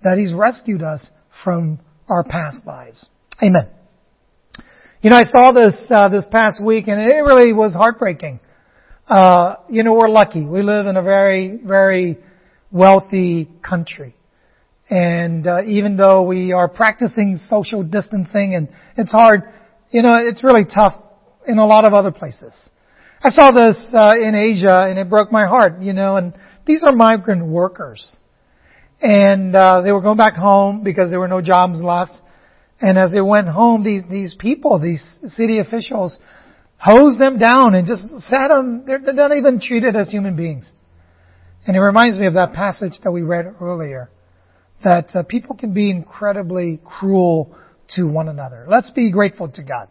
that 0.03 0.17
He's 0.17 0.33
rescued 0.33 0.81
us 0.81 1.07
from 1.43 1.79
our 2.09 2.23
past 2.23 2.65
lives. 2.65 3.09
Amen. 3.41 3.69
You 5.01 5.09
know, 5.09 5.15
I 5.15 5.23
saw 5.23 5.51
this 5.51 5.75
uh, 5.89 6.09
this 6.09 6.25
past 6.31 6.61
week, 6.61 6.87
and 6.87 6.99
it 6.99 7.21
really 7.23 7.53
was 7.53 7.73
heartbreaking. 7.73 8.39
Uh, 9.07 9.55
you 9.69 9.83
know, 9.83 9.93
we're 9.93 10.09
lucky. 10.09 10.45
We 10.45 10.61
live 10.61 10.85
in 10.85 10.95
a 10.95 11.01
very, 11.01 11.57
very 11.63 12.17
wealthy 12.71 13.49
country. 13.67 14.15
And 14.91 15.47
uh, 15.47 15.63
even 15.65 15.95
though 15.95 16.23
we 16.23 16.51
are 16.51 16.67
practicing 16.67 17.37
social 17.47 17.81
distancing 17.81 18.55
and 18.55 18.67
it's 18.97 19.13
hard, 19.13 19.43
you 19.89 20.01
know, 20.01 20.17
it's 20.21 20.43
really 20.43 20.65
tough 20.65 21.01
in 21.47 21.57
a 21.59 21.65
lot 21.65 21.85
of 21.85 21.93
other 21.93 22.11
places. 22.11 22.53
I 23.23 23.29
saw 23.29 23.51
this 23.51 23.81
uh, 23.93 24.15
in 24.21 24.35
Asia 24.35 24.87
and 24.89 24.99
it 24.99 25.09
broke 25.09 25.31
my 25.31 25.45
heart, 25.45 25.81
you 25.81 25.93
know, 25.93 26.17
and 26.17 26.33
these 26.65 26.83
are 26.85 26.93
migrant 26.93 27.45
workers. 27.45 28.17
And 29.01 29.55
uh, 29.55 29.81
they 29.81 29.93
were 29.93 30.01
going 30.01 30.17
back 30.17 30.35
home 30.35 30.83
because 30.83 31.09
there 31.09 31.21
were 31.21 31.29
no 31.29 31.41
jobs 31.41 31.79
left. 31.81 32.11
And 32.81 32.97
as 32.97 33.13
they 33.13 33.21
went 33.21 33.47
home, 33.47 33.85
these 33.85 34.03
these 34.09 34.35
people, 34.37 34.77
these 34.77 35.03
city 35.27 35.59
officials, 35.59 36.19
hosed 36.75 37.19
them 37.19 37.39
down 37.39 37.75
and 37.75 37.87
just 37.87 38.01
sat 38.23 38.49
them. 38.49 38.83
They're, 38.85 38.99
they're 38.99 39.13
not 39.13 39.31
even 39.31 39.61
treated 39.61 39.95
as 39.95 40.09
human 40.09 40.35
beings. 40.35 40.69
And 41.65 41.77
it 41.77 41.79
reminds 41.79 42.19
me 42.19 42.25
of 42.25 42.33
that 42.33 42.51
passage 42.51 42.93
that 43.03 43.11
we 43.11 43.21
read 43.21 43.45
earlier 43.61 44.09
that 44.83 45.15
uh, 45.15 45.23
people 45.23 45.55
can 45.55 45.73
be 45.73 45.89
incredibly 45.89 46.79
cruel 46.85 47.55
to 47.95 48.03
one 48.03 48.27
another. 48.27 48.65
Let's 48.67 48.91
be 48.91 49.11
grateful 49.11 49.49
to 49.49 49.63
God. 49.63 49.89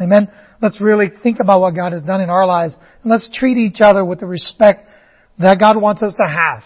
Amen. 0.00 0.30
Let's 0.60 0.80
really 0.80 1.08
think 1.22 1.38
about 1.40 1.60
what 1.60 1.74
God 1.74 1.92
has 1.92 2.02
done 2.02 2.20
in 2.20 2.30
our 2.30 2.46
lives 2.46 2.74
and 3.02 3.10
let's 3.10 3.30
treat 3.32 3.58
each 3.58 3.80
other 3.80 4.04
with 4.04 4.20
the 4.20 4.26
respect 4.26 4.88
that 5.38 5.58
God 5.58 5.80
wants 5.80 6.02
us 6.02 6.14
to 6.14 6.26
have. 6.26 6.62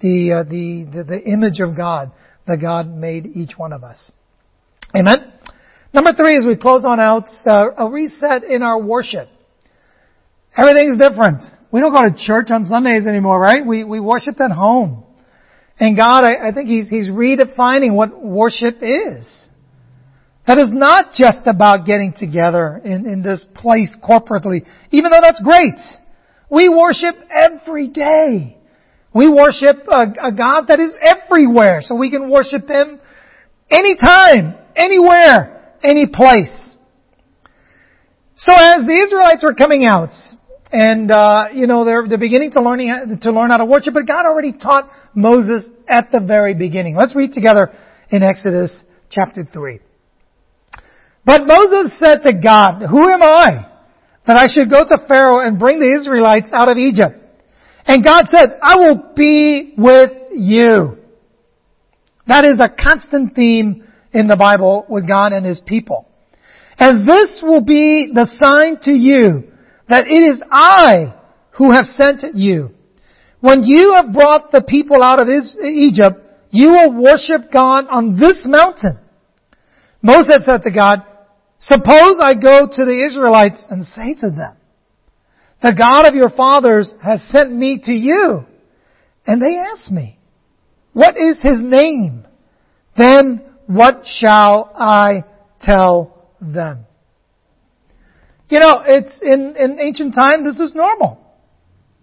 The, 0.00 0.32
uh, 0.32 0.42
the, 0.44 0.86
the, 0.92 1.04
the 1.04 1.22
image 1.24 1.60
of 1.60 1.76
God 1.76 2.12
that 2.46 2.60
God 2.60 2.88
made 2.88 3.26
each 3.26 3.52
one 3.56 3.72
of 3.72 3.82
us. 3.82 4.12
Amen. 4.94 5.32
Number 5.92 6.12
three, 6.12 6.36
as 6.36 6.44
we 6.46 6.56
close 6.56 6.84
on 6.86 7.00
out, 7.00 7.28
uh, 7.46 7.70
a 7.76 7.90
reset 7.90 8.44
in 8.44 8.62
our 8.62 8.80
worship. 8.80 9.28
Everything's 10.56 10.98
different. 10.98 11.44
We 11.70 11.80
don't 11.80 11.94
go 11.94 12.02
to 12.02 12.14
church 12.16 12.50
on 12.50 12.66
Sundays 12.66 13.06
anymore, 13.06 13.40
right? 13.40 13.64
We, 13.64 13.84
we 13.84 14.00
worship 14.00 14.40
at 14.40 14.50
home. 14.50 15.04
And 15.80 15.96
God, 15.96 16.24
I, 16.24 16.48
I 16.48 16.52
think 16.52 16.68
He's, 16.68 16.88
He's 16.88 17.08
redefining 17.08 17.94
what 17.94 18.22
worship 18.22 18.78
is. 18.82 19.26
That 20.46 20.58
is 20.58 20.70
not 20.70 21.12
just 21.14 21.46
about 21.46 21.84
getting 21.84 22.14
together 22.16 22.80
in, 22.82 23.06
in 23.06 23.22
this 23.22 23.44
place 23.54 23.94
corporately, 24.02 24.66
even 24.90 25.10
though 25.10 25.20
that's 25.20 25.42
great. 25.42 25.78
We 26.50 26.70
worship 26.70 27.16
every 27.30 27.88
day. 27.88 28.56
We 29.14 29.28
worship 29.28 29.86
a, 29.86 30.28
a 30.28 30.32
God 30.32 30.68
that 30.68 30.80
is 30.80 30.92
everywhere, 31.02 31.80
so 31.82 31.96
we 31.96 32.10
can 32.10 32.30
worship 32.30 32.68
Him 32.68 32.98
anytime, 33.70 34.54
anywhere, 34.74 35.74
any 35.82 36.06
place. 36.06 36.74
So 38.36 38.52
as 38.54 38.86
the 38.86 39.02
Israelites 39.04 39.42
were 39.42 39.54
coming 39.54 39.84
out, 39.84 40.14
and 40.70 41.10
uh, 41.10 41.48
you 41.52 41.66
know 41.66 41.84
they're 41.84 42.06
they're 42.08 42.18
beginning 42.18 42.52
to 42.52 42.62
learning 42.62 43.18
to 43.22 43.32
learn 43.32 43.50
how 43.50 43.58
to 43.58 43.64
worship, 43.64 43.94
but 43.94 44.06
God 44.06 44.26
already 44.26 44.52
taught 44.52 44.90
Moses 45.14 45.64
at 45.88 46.10
the 46.12 46.20
very 46.20 46.54
beginning. 46.54 46.96
Let's 46.96 47.16
read 47.16 47.32
together 47.32 47.72
in 48.10 48.22
Exodus 48.22 48.82
chapter 49.10 49.44
3. 49.44 49.80
But 51.24 51.46
Moses 51.46 51.92
said 51.98 52.22
to 52.22 52.32
God, 52.32 52.82
Who 52.88 53.08
am 53.08 53.22
I 53.22 53.68
that 54.26 54.36
I 54.36 54.46
should 54.46 54.70
go 54.70 54.82
to 54.82 55.04
Pharaoh 55.06 55.46
and 55.46 55.58
bring 55.58 55.78
the 55.78 55.94
Israelites 56.00 56.50
out 56.52 56.68
of 56.68 56.76
Egypt? 56.76 57.16
And 57.86 58.04
God 58.04 58.26
said, 58.28 58.58
I 58.62 58.76
will 58.76 59.12
be 59.14 59.74
with 59.76 60.12
you. 60.32 60.98
That 62.26 62.44
is 62.44 62.60
a 62.60 62.68
constant 62.68 63.34
theme 63.34 63.84
in 64.12 64.26
the 64.26 64.36
Bible 64.36 64.84
with 64.88 65.08
God 65.08 65.32
and 65.32 65.44
His 65.44 65.62
people. 65.66 66.06
And 66.78 67.08
this 67.08 67.40
will 67.42 67.62
be 67.62 68.10
the 68.12 68.28
sign 68.40 68.78
to 68.82 68.92
you 68.92 69.50
that 69.88 70.06
it 70.06 70.10
is 70.10 70.42
I 70.50 71.14
who 71.52 71.72
have 71.72 71.86
sent 71.86 72.22
you. 72.34 72.70
When 73.40 73.62
you 73.64 73.94
have 73.94 74.12
brought 74.12 74.50
the 74.50 74.62
people 74.62 75.02
out 75.02 75.20
of 75.20 75.28
Egypt, 75.28 76.20
you 76.50 76.70
will 76.70 77.02
worship 77.02 77.52
God 77.52 77.86
on 77.88 78.18
this 78.18 78.44
mountain. 78.44 78.98
Moses 80.02 80.44
said 80.44 80.62
to 80.62 80.70
God, 80.70 81.02
suppose 81.58 82.18
I 82.20 82.34
go 82.34 82.66
to 82.66 82.84
the 82.84 83.06
Israelites 83.06 83.62
and 83.70 83.84
say 83.84 84.14
to 84.14 84.30
them, 84.30 84.56
the 85.62 85.74
God 85.76 86.08
of 86.08 86.14
your 86.14 86.30
fathers 86.30 86.92
has 87.02 87.22
sent 87.30 87.52
me 87.52 87.80
to 87.84 87.92
you. 87.92 88.44
And 89.26 89.42
they 89.42 89.58
ask 89.58 89.90
me, 89.90 90.18
what 90.92 91.16
is 91.16 91.38
his 91.42 91.58
name? 91.60 92.26
Then 92.96 93.44
what 93.66 94.02
shall 94.06 94.72
I 94.74 95.24
tell 95.60 96.26
them? 96.40 96.86
You 98.48 98.60
know, 98.60 98.82
it's 98.86 99.18
in, 99.20 99.54
in 99.58 99.78
ancient 99.80 100.14
time, 100.18 100.44
this 100.44 100.58
was 100.58 100.72
normal. 100.74 101.27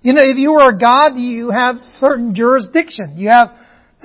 You 0.06 0.14
know, 0.14 0.22
if 0.22 0.38
you 0.38 0.52
were 0.52 0.70
a 0.70 0.78
god, 0.78 1.18
you 1.18 1.50
have 1.50 1.78
certain 1.80 2.36
jurisdiction. 2.36 3.18
You 3.18 3.30
have, 3.30 3.50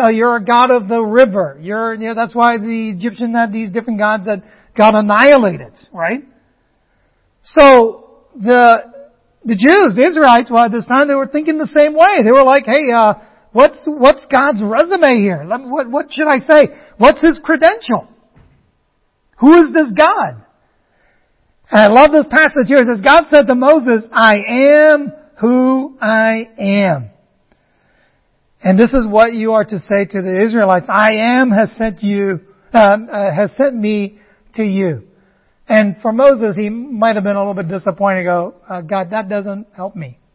uh, 0.03 0.09
you're 0.09 0.35
a 0.35 0.43
god 0.43 0.71
of 0.71 0.89
the 0.89 0.99
river. 0.99 1.59
You're, 1.61 1.93
you 1.93 2.09
know, 2.09 2.15
that's 2.15 2.35
why 2.35 2.57
the 2.57 2.95
Egyptians 2.97 3.37
had 3.37 3.53
these 3.53 3.71
different 3.71 3.99
gods 3.99 4.25
that 4.25 4.43
got 4.75 4.95
annihilated, 4.95 5.75
right? 5.93 6.21
So, 7.43 8.23
the, 8.35 9.11
the 9.45 9.55
Jews, 9.55 9.95
the 9.95 10.09
Israelites, 10.09 10.51
well, 10.51 10.65
at 10.65 10.73
this 10.73 10.87
time 10.87 11.07
they 11.07 11.15
were 11.15 11.27
thinking 11.27 11.59
the 11.59 11.67
same 11.67 11.93
way. 11.93 12.25
They 12.25 12.33
were 12.33 12.45
like, 12.45 12.65
hey, 12.65 12.89
uh, 12.97 13.17
what's, 13.53 13.85
what's 13.85 14.25
God's 14.25 14.63
resume 14.65 15.21
here? 15.21 15.45
What, 15.47 15.91
what 15.91 16.07
should 16.11 16.29
I 16.29 16.39
say? 16.39 16.69
What's 16.97 17.21
his 17.21 17.43
credential? 17.45 18.09
Who 19.41 19.53
is 19.53 19.75
this 19.75 19.93
God? 19.93 20.47
And 21.71 21.79
I 21.79 21.89
love 21.89 22.11
this 22.11 22.27
passage 22.27 22.69
here. 22.69 22.79
It 22.79 22.87
says, 22.87 23.03
God 23.05 23.25
said 23.29 23.49
to 23.49 23.55
Moses, 23.55 24.09
I 24.11 24.37
am 24.49 25.20
who 25.41 25.97
I 26.01 26.45
am. 26.59 27.11
And 28.63 28.79
this 28.79 28.93
is 28.93 29.07
what 29.07 29.33
you 29.33 29.53
are 29.53 29.65
to 29.65 29.79
say 29.79 30.05
to 30.11 30.23
the 30.23 30.37
Israelites. 30.45 30.87
I 30.91 31.39
am 31.39 31.51
has 31.51 31.73
sent 31.77 32.03
you, 32.03 32.41
uh, 32.75 32.79
uh, 32.79 33.35
has 33.35 33.51
sent 33.57 33.75
me 33.75 34.19
to 34.57 34.63
you. 34.63 35.05
And 35.67 35.97
for 36.03 36.13
Moses, 36.13 36.57
he 36.57 36.69
might 36.69 37.15
have 37.15 37.25
been 37.25 37.37
a 37.37 37.39
little 37.39 37.55
bit 37.55 37.69
disappointed. 37.69 38.25
Go, 38.25 38.55
uh, 38.69 38.83
God, 38.83 39.11
that 39.11 39.29
doesn't 39.29 39.69
help 39.75 39.97
me. 39.97 40.19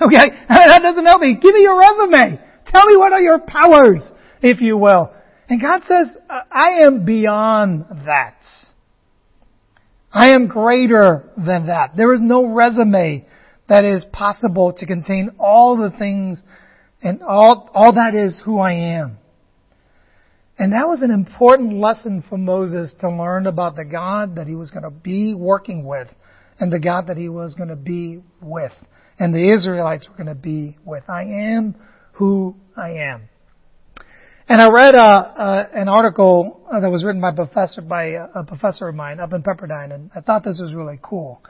Okay, 0.00 0.30
that 0.48 0.80
doesn't 0.82 1.04
help 1.04 1.20
me. 1.20 1.36
Give 1.40 1.52
me 1.52 1.62
your 1.62 1.78
resume. 1.78 2.40
Tell 2.66 2.86
me 2.86 2.96
what 2.96 3.12
are 3.12 3.20
your 3.20 3.40
powers, 3.40 4.08
if 4.40 4.60
you 4.60 4.76
will. 4.76 5.12
And 5.48 5.60
God 5.60 5.82
says, 5.88 6.16
I 6.28 6.84
am 6.86 7.04
beyond 7.04 7.86
that. 8.06 8.36
I 10.12 10.30
am 10.30 10.46
greater 10.46 11.28
than 11.36 11.66
that. 11.66 11.96
There 11.96 12.14
is 12.14 12.20
no 12.22 12.46
resume 12.46 13.26
that 13.70 13.84
is 13.84 14.04
possible 14.12 14.74
to 14.74 14.84
contain 14.84 15.30
all 15.38 15.76
the 15.76 15.96
things 15.96 16.38
and 17.02 17.22
all, 17.22 17.70
all 17.72 17.94
that 17.94 18.14
is 18.14 18.42
who 18.44 18.58
I 18.58 18.72
am. 18.72 19.16
And 20.58 20.74
that 20.74 20.86
was 20.86 21.00
an 21.00 21.10
important 21.10 21.72
lesson 21.74 22.22
for 22.28 22.36
Moses 22.36 22.94
to 23.00 23.08
learn 23.08 23.46
about 23.46 23.76
the 23.76 23.84
God 23.86 24.34
that 24.36 24.46
he 24.46 24.54
was 24.54 24.70
going 24.70 24.82
to 24.82 24.90
be 24.90 25.32
working 25.34 25.86
with 25.86 26.08
and 26.58 26.70
the 26.70 26.80
God 26.80 27.06
that 27.06 27.16
he 27.16 27.30
was 27.30 27.54
going 27.54 27.70
to 27.70 27.76
be 27.76 28.20
with 28.42 28.72
and 29.20 29.34
the 29.34 29.52
Israelites 29.54 30.08
were 30.08 30.16
going 30.16 30.34
to 30.34 30.42
be 30.42 30.76
with. 30.84 31.04
I 31.08 31.22
am 31.22 31.76
who 32.12 32.56
I 32.76 32.90
am. 33.12 33.28
And 34.48 34.60
I 34.60 34.68
read 34.70 34.96
uh, 34.96 34.98
uh, 34.98 35.68
an 35.72 35.88
article 35.88 36.66
uh, 36.72 36.80
that 36.80 36.90
was 36.90 37.04
written 37.04 37.20
by 37.20 37.32
professor 37.32 37.82
by 37.82 38.16
a 38.34 38.44
professor 38.44 38.88
of 38.88 38.96
mine 38.96 39.20
up 39.20 39.32
in 39.32 39.44
Pepperdine, 39.44 39.94
and 39.94 40.10
I 40.16 40.22
thought 40.22 40.42
this 40.42 40.58
was 40.60 40.74
really 40.74 40.98
cool. 41.00 41.40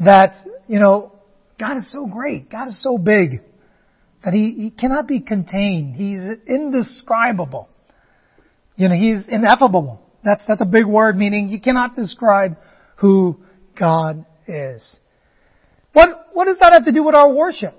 That 0.00 0.34
you 0.66 0.80
know, 0.80 1.12
God 1.58 1.76
is 1.76 1.90
so 1.92 2.06
great, 2.06 2.50
God 2.50 2.68
is 2.68 2.82
so 2.82 2.98
big 2.98 3.40
that 4.24 4.32
he, 4.32 4.52
he 4.52 4.70
cannot 4.70 5.08
be 5.08 5.20
contained. 5.20 5.96
He's 5.96 6.20
indescribable. 6.46 7.68
You 8.76 8.88
know, 8.88 8.94
he's 8.94 9.26
ineffable. 9.28 10.00
That's 10.24 10.44
that's 10.46 10.60
a 10.60 10.66
big 10.66 10.86
word, 10.86 11.16
meaning 11.16 11.48
you 11.48 11.60
cannot 11.60 11.96
describe 11.96 12.56
who 12.96 13.38
God 13.78 14.24
is. 14.46 14.96
What 15.92 16.28
what 16.32 16.44
does 16.46 16.58
that 16.60 16.72
have 16.72 16.84
to 16.84 16.92
do 16.92 17.02
with 17.02 17.14
our 17.14 17.32
worship? 17.32 17.74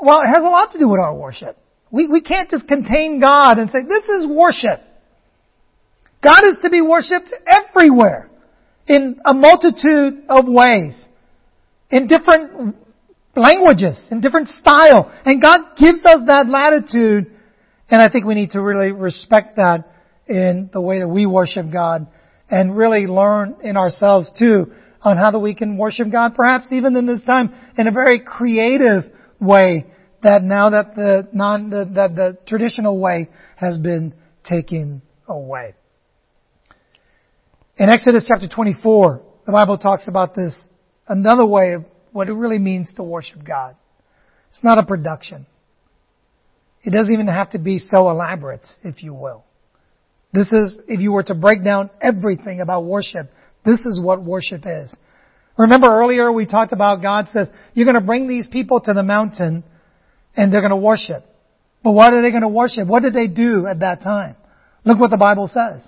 Well, 0.00 0.20
it 0.20 0.28
has 0.28 0.42
a 0.42 0.48
lot 0.48 0.72
to 0.72 0.78
do 0.78 0.88
with 0.88 1.00
our 1.00 1.14
worship. 1.14 1.56
We, 1.90 2.08
we 2.08 2.22
can't 2.22 2.50
just 2.50 2.66
contain 2.66 3.20
God 3.20 3.58
and 3.58 3.70
say, 3.70 3.82
this 3.86 4.04
is 4.04 4.26
worship. 4.26 4.80
God 6.22 6.42
is 6.44 6.56
to 6.62 6.70
be 6.70 6.80
worshiped 6.80 7.32
everywhere 7.46 8.30
in 8.86 9.20
a 9.24 9.34
multitude 9.34 10.24
of 10.28 10.46
ways, 10.48 11.06
in 11.90 12.06
different 12.06 12.74
languages, 13.34 14.04
and 14.10 14.22
different 14.22 14.48
style. 14.48 15.12
And 15.24 15.42
God 15.42 15.76
gives 15.76 16.04
us 16.04 16.20
that 16.26 16.48
latitude, 16.48 17.30
and 17.88 18.02
I 18.02 18.08
think 18.10 18.24
we 18.24 18.34
need 18.34 18.50
to 18.50 18.60
really 18.60 18.92
respect 18.92 19.56
that 19.56 19.90
in 20.26 20.70
the 20.72 20.80
way 20.80 21.00
that 21.00 21.08
we 21.08 21.26
worship 21.26 21.70
God 21.72 22.06
and 22.50 22.76
really 22.76 23.06
learn 23.06 23.56
in 23.62 23.76
ourselves 23.76 24.30
too 24.38 24.72
on 25.02 25.16
how 25.16 25.30
that 25.32 25.40
we 25.40 25.54
can 25.54 25.76
worship 25.76 26.10
God, 26.12 26.34
perhaps 26.34 26.68
even 26.70 26.96
in 26.96 27.06
this 27.06 27.22
time 27.24 27.54
in 27.76 27.88
a 27.88 27.90
very 27.90 28.20
creative 28.20 29.04
way 29.40 29.86
that 30.22 30.42
now 30.42 30.70
that 30.70 30.94
the 30.94 31.28
non, 31.32 31.70
the, 31.70 31.90
that 31.94 32.14
the 32.14 32.38
traditional 32.46 33.00
way 33.00 33.28
has 33.56 33.78
been 33.78 34.14
taken 34.44 35.02
away. 35.26 35.74
In 37.76 37.88
Exodus 37.88 38.26
chapter 38.28 38.48
24, 38.48 39.22
the 39.46 39.52
Bible 39.52 39.78
talks 39.78 40.06
about 40.06 40.34
this, 40.34 40.54
another 41.08 41.44
way 41.44 41.72
of 41.72 41.84
what 42.12 42.28
it 42.28 42.34
really 42.34 42.58
means 42.58 42.92
to 42.94 43.02
worship 43.02 43.44
God. 43.44 43.76
It's 44.50 44.62
not 44.62 44.78
a 44.78 44.82
production. 44.82 45.46
It 46.84 46.90
doesn't 46.90 47.12
even 47.12 47.28
have 47.28 47.50
to 47.50 47.58
be 47.58 47.78
so 47.78 48.10
elaborate, 48.10 48.66
if 48.82 49.02
you 49.02 49.14
will. 49.14 49.44
This 50.32 50.50
is, 50.52 50.80
if 50.88 51.00
you 51.00 51.12
were 51.12 51.22
to 51.24 51.34
break 51.34 51.62
down 51.62 51.90
everything 52.00 52.60
about 52.60 52.84
worship, 52.84 53.30
this 53.64 53.80
is 53.80 54.00
what 54.00 54.22
worship 54.22 54.62
is. 54.66 54.94
Remember 55.56 55.88
earlier 55.88 56.32
we 56.32 56.46
talked 56.46 56.72
about 56.72 57.02
God 57.02 57.26
says, 57.30 57.48
you're 57.74 57.84
going 57.84 58.00
to 58.00 58.06
bring 58.06 58.26
these 58.26 58.48
people 58.50 58.80
to 58.80 58.92
the 58.94 59.02
mountain 59.02 59.62
and 60.34 60.52
they're 60.52 60.62
going 60.62 60.70
to 60.70 60.76
worship. 60.76 61.24
But 61.84 61.92
what 61.92 62.14
are 62.14 62.22
they 62.22 62.30
going 62.30 62.42
to 62.42 62.48
worship? 62.48 62.88
What 62.88 63.02
did 63.02 63.12
they 63.12 63.26
do 63.26 63.66
at 63.66 63.80
that 63.80 64.02
time? 64.02 64.36
Look 64.84 64.98
what 64.98 65.10
the 65.10 65.18
Bible 65.18 65.48
says. 65.48 65.86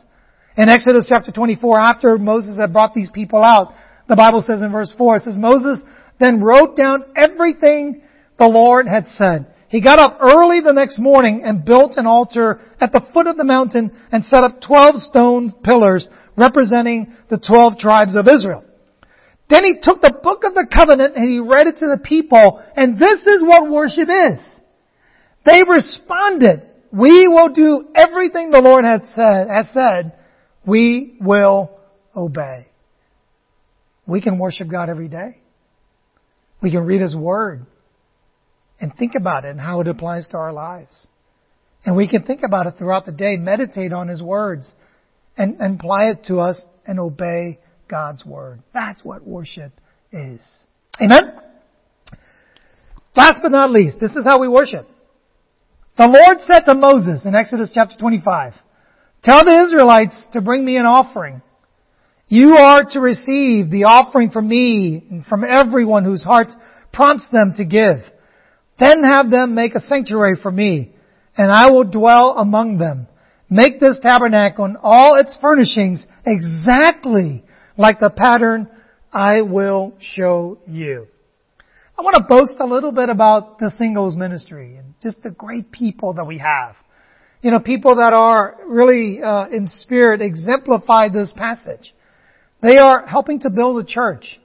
In 0.57 0.69
Exodus 0.69 1.07
chapter 1.09 1.33
24, 1.33 1.81
after 1.81 2.19
Moses 2.19 2.59
had 2.59 2.73
brought 2.73 2.95
these 2.95 3.11
people 3.13 3.43
out, 3.43 3.75
the 4.09 4.17
Bible 4.17 4.45
says 4.47 4.61
in 4.61 4.71
verse 4.71 4.95
4, 4.97 5.17
it 5.17 5.23
says, 5.23 5.35
Moses 5.37 5.81
then 6.21 6.43
wrote 6.43 6.77
down 6.77 7.05
everything 7.17 8.03
the 8.39 8.49
Lord 8.49 8.87
had 8.87 9.07
said. 9.09 9.47
He 9.69 9.81
got 9.81 9.99
up 9.99 10.19
early 10.21 10.61
the 10.61 10.73
next 10.73 11.01
morning 11.01 11.43
and 11.45 11.65
built 11.65 11.97
an 11.97 12.07
altar 12.07 12.61
at 12.81 12.93
the 12.93 13.05
foot 13.13 13.27
of 13.27 13.37
the 13.37 13.45
mountain 13.45 13.91
and 14.13 14.25
set 14.25 14.45
up 14.45 14.61
12 14.61 14.97
stone 14.97 15.53
pillars 15.65 16.09
representing 16.37 17.15
the 17.29 17.39
12 17.39 17.79
tribes 17.79 18.15
of 18.15 18.29
Israel. 18.29 18.65
Then 19.51 19.65
he 19.65 19.75
took 19.81 20.01
the 20.01 20.19
book 20.23 20.43
of 20.45 20.55
the 20.55 20.67
covenant 20.73 21.17
and 21.17 21.31
he 21.31 21.39
read 21.39 21.67
it 21.67 21.79
to 21.79 21.87
the 21.87 22.01
people, 22.03 22.63
and 22.77 22.99
this 22.99 23.21
is 23.21 23.43
what 23.43 23.71
worship 23.71 24.09
is. 24.09 24.61
They 25.45 25.63
responded, 25.69 26.63
we 26.93 27.29
will 27.29 27.51
do 27.51 27.89
everything 27.95 28.51
the 28.51 28.63
Lord 28.63 28.85
has 28.85 29.03
said, 29.15 29.49
has 29.49 29.67
said, 29.73 30.13
we 30.67 31.19
will 31.21 31.71
obey. 32.17 32.69
We 34.07 34.23
can 34.23 34.39
worship 34.39 34.69
God 34.69 34.89
every 34.89 35.09
day. 35.09 35.43
We 36.65 36.71
can 36.71 36.87
read 36.87 37.03
His 37.03 37.15
Word 37.15 37.67
and 38.81 38.91
think 38.97 39.17
about 39.17 39.45
it 39.45 39.51
and 39.51 39.61
how 39.61 39.83
it 39.83 39.87
applies 39.87 40.29
to 40.29 40.39
our 40.39 40.51
lives. 40.51 41.09
And 41.85 41.95
we 41.95 42.09
can 42.09 42.23
think 42.23 42.41
about 42.43 42.67
it 42.67 42.77
throughout 42.79 43.05
the 43.05 43.13
day, 43.13 43.37
meditate 43.37 43.93
on 43.93 44.09
His 44.09 44.23
words, 44.23 44.73
and, 45.37 45.61
and 45.61 45.79
apply 45.79 46.05
it 46.05 46.25
to 46.29 46.39
us 46.39 46.65
and 46.87 46.99
obey 46.99 47.59
God's 47.87 48.25
Word. 48.25 48.63
That's 48.73 49.05
what 49.05 49.27
worship 49.27 49.73
is. 50.11 50.41
Amen? 51.03 51.35
Last 53.15 53.41
but 53.43 53.53
not 53.53 53.71
least, 53.71 54.01
this 54.01 54.17
is 54.17 54.25
how 54.25 54.41
we 54.41 54.49
worship. 54.49 54.89
The 55.99 56.07
Lord 56.09 56.41
said 56.41 56.61
to 56.61 56.75
Moses 56.75 57.27
in 57.27 57.35
Exodus 57.35 57.73
chapter 57.75 57.97
25, 57.99 58.55
Tell 59.23 59.45
the 59.45 59.67
Israelites 59.67 60.27
to 60.33 60.41
bring 60.41 60.65
me 60.65 60.79
an 60.79 60.87
offering. 60.87 61.43
You 62.27 62.57
are 62.57 62.85
to 62.93 63.01
receive 63.01 63.71
the 63.71 63.85
offering 63.85 64.31
from 64.31 64.49
me 64.49 65.05
and 65.11 65.25
from 65.27 65.45
everyone 65.45 66.05
whose 66.05 66.25
heart 66.25 66.49
prompts 66.93 67.29
them 67.31 67.55
to 67.57 67.65
give. 67.65 67.99
Then 68.79 69.05
have 69.05 69.31
them 69.31 69.55
make 69.55 69.75
a 69.75 69.81
sanctuary 69.81 70.37
for 70.41 70.51
me, 70.51 70.95
and 71.37 71.53
I 71.53 71.71
will 71.71 71.85
dwell 71.85 72.37
among 72.39 72.79
them. 72.79 73.07
Make 73.51 73.79
this 73.79 73.99
tabernacle 74.01 74.65
and 74.65 74.77
all 74.83 75.17
its 75.17 75.37
furnishings 75.41 76.05
exactly 76.25 77.45
like 77.77 78.01
the 78.01 78.11
pattern 78.11 78.69
I 79.13 79.43
will 79.43 79.95
show 80.01 80.59
you. 80.67 81.07
I 81.97 82.03
want 82.03 82.17
to 82.17 82.25
boast 82.25 82.55
a 82.59 82.67
little 82.67 82.91
bit 82.91 83.11
about 83.11 83.61
the 83.61 83.71
singles 83.79 84.17
ministry 84.17 84.77
and 84.77 84.95
just 85.01 85.23
the 85.23 85.31
great 85.31 85.71
people 85.71 86.15
that 86.15 86.25
we 86.25 86.39
have. 86.39 86.75
You 87.43 87.53
know, 87.53 87.61
people 87.61 87.97
that 87.97 88.13
are 88.13 88.57
really 88.67 89.23
uh, 89.23 89.47
in 89.49 89.69
spirit 89.69 90.21
exemplify 90.21 91.11
this 91.11 91.33
passage. 91.37 91.95
They 92.65 92.79
are 92.79 93.05
helping 93.05 93.41
to 93.41 93.51
build 93.51 93.85
a 93.85 93.87
church. 93.87 94.41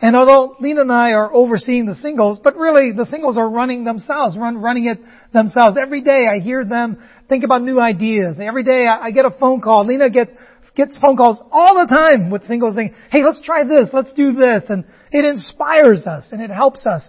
And 0.00 0.14
although 0.14 0.54
Lena 0.60 0.82
and 0.82 0.92
I 0.92 1.10
are 1.14 1.34
overseeing 1.34 1.86
the 1.86 1.96
singles, 1.96 2.38
but 2.42 2.54
really 2.54 2.92
the 2.92 3.06
singles 3.06 3.36
are 3.36 3.50
running 3.50 3.82
themselves, 3.82 4.38
run, 4.38 4.58
running 4.58 4.86
it 4.86 5.00
themselves. 5.32 5.76
Every 5.76 6.02
day 6.02 6.26
I 6.32 6.38
hear 6.38 6.64
them 6.64 7.02
think 7.28 7.42
about 7.42 7.62
new 7.62 7.80
ideas. 7.80 8.36
Every 8.40 8.62
day 8.62 8.86
I, 8.86 9.06
I 9.06 9.10
get 9.10 9.24
a 9.24 9.32
phone 9.32 9.60
call. 9.60 9.84
Lena 9.84 10.08
get, 10.08 10.28
gets 10.76 10.96
phone 10.98 11.16
calls 11.16 11.42
all 11.50 11.74
the 11.74 11.92
time 11.92 12.30
with 12.30 12.44
singles 12.44 12.76
saying, 12.76 12.94
hey, 13.10 13.24
let's 13.24 13.42
try 13.42 13.64
this, 13.64 13.88
let's 13.92 14.12
do 14.12 14.34
this. 14.34 14.62
And 14.68 14.84
it 15.10 15.24
inspires 15.24 16.06
us 16.06 16.26
and 16.30 16.40
it 16.40 16.50
helps 16.50 16.86
us 16.86 17.02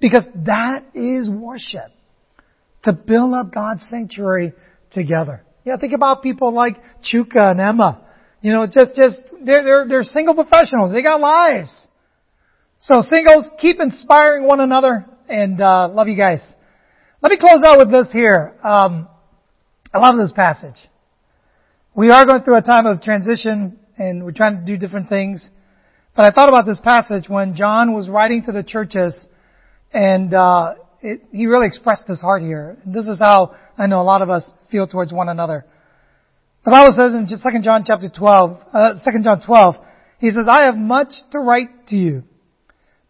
because 0.00 0.24
that 0.46 0.84
is 0.94 1.28
worship. 1.28 1.90
To 2.84 2.92
build 2.92 3.34
up 3.34 3.52
God's 3.52 3.84
sanctuary 3.90 4.52
together. 4.92 5.42
Yeah, 5.64 5.76
think 5.80 5.92
about 5.92 6.22
people 6.22 6.52
like 6.52 6.76
Chuka 7.02 7.50
and 7.50 7.60
Emma. 7.60 8.04
You 8.40 8.52
know, 8.52 8.66
just, 8.66 8.94
just, 8.94 9.22
they're, 9.44 9.64
they're, 9.64 9.88
they're 9.88 10.02
single 10.02 10.34
professionals. 10.34 10.92
They 10.92 11.02
got 11.02 11.20
lives. 11.20 11.86
So 12.80 13.02
singles, 13.02 13.46
keep 13.60 13.80
inspiring 13.80 14.44
one 14.44 14.60
another 14.60 15.06
and, 15.28 15.60
uh, 15.60 15.88
love 15.88 16.06
you 16.06 16.16
guys. 16.16 16.40
Let 17.20 17.30
me 17.30 17.38
close 17.38 17.62
out 17.64 17.78
with 17.78 17.90
this 17.90 18.12
here. 18.12 18.54
Um, 18.62 19.08
I 19.92 19.98
love 19.98 20.16
this 20.16 20.32
passage. 20.32 20.76
We 21.94 22.10
are 22.10 22.24
going 22.24 22.42
through 22.42 22.58
a 22.58 22.62
time 22.62 22.86
of 22.86 23.02
transition 23.02 23.80
and 23.96 24.24
we're 24.24 24.32
trying 24.32 24.60
to 24.60 24.64
do 24.64 24.76
different 24.76 25.08
things. 25.08 25.44
But 26.14 26.26
I 26.26 26.30
thought 26.30 26.48
about 26.48 26.66
this 26.66 26.80
passage 26.80 27.28
when 27.28 27.56
John 27.56 27.92
was 27.92 28.08
writing 28.08 28.44
to 28.44 28.52
the 28.52 28.62
churches 28.62 29.18
and, 29.92 30.32
uh, 30.32 30.74
it, 31.00 31.22
he 31.32 31.46
really 31.46 31.66
expressed 31.66 32.06
his 32.06 32.20
heart 32.20 32.42
here. 32.42 32.78
And 32.84 32.94
this 32.94 33.06
is 33.06 33.18
how 33.18 33.56
I 33.76 33.86
know 33.86 34.00
a 34.00 34.02
lot 34.02 34.22
of 34.22 34.30
us 34.30 34.48
feel 34.70 34.86
towards 34.86 35.12
one 35.12 35.28
another. 35.28 35.64
The 36.64 36.70
Bible 36.70 36.94
says 36.96 37.14
in 37.14 37.26
2 37.28 37.62
John 37.62 37.84
chapter 37.86 38.08
12, 38.08 38.60
uh, 38.72 38.92
2 39.04 39.22
John 39.22 39.40
12, 39.44 39.76
He 40.18 40.30
says, 40.30 40.46
I 40.48 40.64
have 40.64 40.76
much 40.76 41.12
to 41.30 41.38
write 41.38 41.88
to 41.88 41.96
you, 41.96 42.24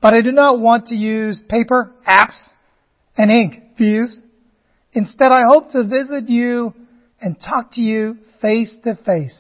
but 0.01 0.15
I 0.15 0.23
do 0.23 0.33
not 0.33 0.61
want 0.61 0.87
to 0.87 0.95
use 0.95 1.43
paper, 1.49 1.93
apps, 2.07 2.39
and 3.17 3.31
ink 3.31 3.77
views. 3.77 4.21
Instead, 4.93 5.33
I 5.33 5.43
hope 5.49 5.71
to 5.71 5.85
visit 5.85 6.29
you 6.29 6.75
and 7.21 7.37
talk 7.41 7.73
to 7.73 7.81
you 7.81 8.19
face 8.41 8.75
to 8.85 8.95
face 8.95 9.37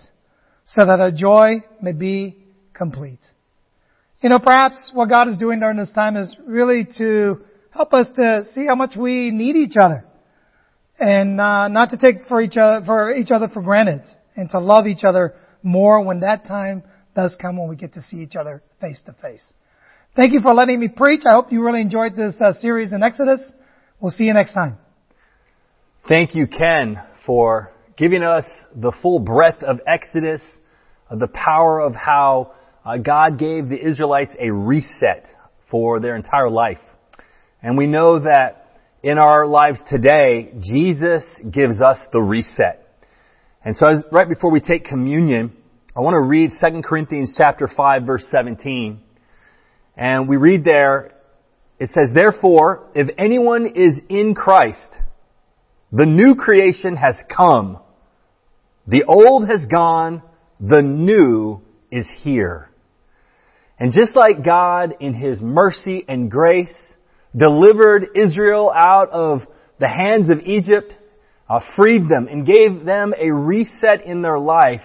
so 0.66 0.84
that 0.84 1.00
our 1.00 1.12
joy 1.12 1.62
may 1.80 1.92
be 1.92 2.36
complete. 2.74 3.20
You 4.20 4.30
know, 4.30 4.40
perhaps 4.40 4.90
what 4.92 5.08
God 5.08 5.28
is 5.28 5.36
doing 5.36 5.60
during 5.60 5.76
this 5.76 5.92
time 5.92 6.16
is 6.16 6.34
really 6.44 6.86
to 6.98 7.40
help 7.70 7.94
us 7.94 8.08
to 8.16 8.46
see 8.52 8.66
how 8.66 8.74
much 8.74 8.96
we 8.96 9.30
need 9.30 9.54
each 9.54 9.76
other 9.80 10.04
and 10.98 11.40
uh, 11.40 11.68
not 11.68 11.90
to 11.90 11.96
take 11.96 12.26
for 12.26 12.40
each 12.40 12.56
other 12.56 12.84
for 12.84 13.14
each 13.14 13.30
other 13.30 13.48
for 13.48 13.62
granted 13.62 14.02
and 14.36 14.50
to 14.50 14.58
love 14.58 14.86
each 14.86 15.04
other 15.04 15.34
more 15.62 16.02
when 16.02 16.20
that 16.20 16.46
time 16.46 16.82
does 17.14 17.36
come 17.40 17.56
when 17.56 17.68
we 17.68 17.76
get 17.76 17.94
to 17.94 18.02
see 18.02 18.18
each 18.18 18.36
other 18.36 18.62
face 18.80 19.00
to 19.06 19.12
face. 19.14 19.42
Thank 20.16 20.32
you 20.32 20.40
for 20.40 20.54
letting 20.54 20.80
me 20.80 20.88
preach. 20.88 21.22
I 21.28 21.32
hope 21.32 21.52
you 21.52 21.62
really 21.62 21.80
enjoyed 21.80 22.16
this 22.16 22.34
uh, 22.40 22.52
series 22.54 22.92
in 22.92 23.02
Exodus. 23.02 23.40
We'll 24.00 24.12
see 24.12 24.24
you 24.24 24.34
next 24.34 24.52
time. 24.52 24.78
Thank 26.08 26.34
you, 26.34 26.46
Ken, 26.46 26.96
for 27.26 27.72
giving 27.96 28.22
us 28.22 28.44
the 28.74 28.92
full 29.02 29.18
breadth 29.18 29.62
of 29.62 29.80
Exodus, 29.86 30.42
uh, 31.10 31.16
the 31.16 31.26
power 31.28 31.80
of 31.80 31.94
how 31.94 32.52
uh, 32.84 32.96
God 32.96 33.38
gave 33.38 33.68
the 33.68 33.78
Israelites 33.78 34.32
a 34.40 34.50
reset 34.50 35.26
for 35.70 36.00
their 36.00 36.16
entire 36.16 36.48
life. 36.48 36.78
And 37.62 37.76
we 37.76 37.86
know 37.86 38.20
that 38.20 38.57
in 39.02 39.18
our 39.18 39.46
lives 39.46 39.78
today, 39.88 40.52
Jesus 40.60 41.24
gives 41.50 41.80
us 41.80 41.98
the 42.12 42.20
reset. 42.20 42.84
And 43.64 43.76
so 43.76 43.86
as, 43.86 44.04
right 44.10 44.28
before 44.28 44.50
we 44.50 44.60
take 44.60 44.84
communion, 44.84 45.52
I 45.96 46.00
want 46.00 46.14
to 46.14 46.20
read 46.20 46.50
2 46.60 46.82
Corinthians 46.82 47.34
chapter 47.36 47.68
5 47.68 48.02
verse 48.02 48.26
17. 48.30 49.00
And 49.96 50.28
we 50.28 50.36
read 50.36 50.64
there, 50.64 51.12
it 51.78 51.90
says, 51.90 52.10
Therefore, 52.12 52.88
if 52.94 53.08
anyone 53.18 53.66
is 53.66 54.00
in 54.08 54.34
Christ, 54.34 54.90
the 55.92 56.06
new 56.06 56.34
creation 56.34 56.96
has 56.96 57.16
come. 57.34 57.80
The 58.86 59.04
old 59.04 59.48
has 59.48 59.66
gone, 59.66 60.22
the 60.60 60.82
new 60.82 61.60
is 61.90 62.06
here. 62.22 62.70
And 63.78 63.92
just 63.92 64.16
like 64.16 64.44
God 64.44 64.96
in 64.98 65.14
His 65.14 65.40
mercy 65.40 66.04
and 66.08 66.30
grace 66.30 66.76
delivered 67.38 68.08
Israel 68.14 68.72
out 68.74 69.10
of 69.10 69.42
the 69.78 69.88
hands 69.88 70.30
of 70.30 70.40
Egypt, 70.40 70.92
uh, 71.48 71.60
freed 71.76 72.08
them 72.08 72.28
and 72.30 72.46
gave 72.46 72.84
them 72.84 73.14
a 73.18 73.30
reset 73.30 74.04
in 74.04 74.22
their 74.22 74.38
life, 74.38 74.82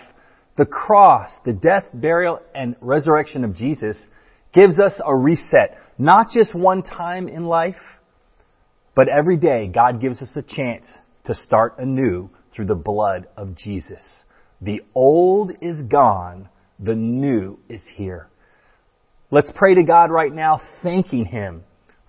the 0.58 0.66
cross, 0.66 1.32
the 1.46 1.54
death, 1.54 1.86
burial, 1.94 2.40
and 2.54 2.76
resurrection 2.80 3.44
of 3.44 3.56
Jesus 3.56 3.98
gives 4.54 4.80
us 4.80 5.00
a 5.04 5.16
reset. 5.16 5.78
Not 5.98 6.28
just 6.32 6.54
one 6.54 6.84
time 6.84 7.28
in 7.28 7.46
life, 7.46 7.76
but 8.96 9.08
every 9.10 9.38
day 9.38 9.68
God 9.68 10.00
gives 10.00 10.22
us 10.22 10.30
a 10.36 10.44
chance 10.44 10.88
to 11.26 11.34
start 11.34 11.80
anew 11.80 12.30
through 12.54 12.66
the 12.66 12.76
blood 12.76 13.28
of 13.36 13.56
Jesus. 13.56 14.02
The 14.62 14.82
old 14.94 15.52
is 15.62 15.82
gone, 15.82 16.50
the 16.80 16.96
new 16.96 17.60
is 17.68 17.82
here. 17.96 18.28
Let's 19.32 19.52
pray 19.56 19.74
to 19.76 19.84
God 19.84 20.12
right 20.12 20.32
now, 20.32 20.62
thanking 20.84 21.26
Him 21.26 21.64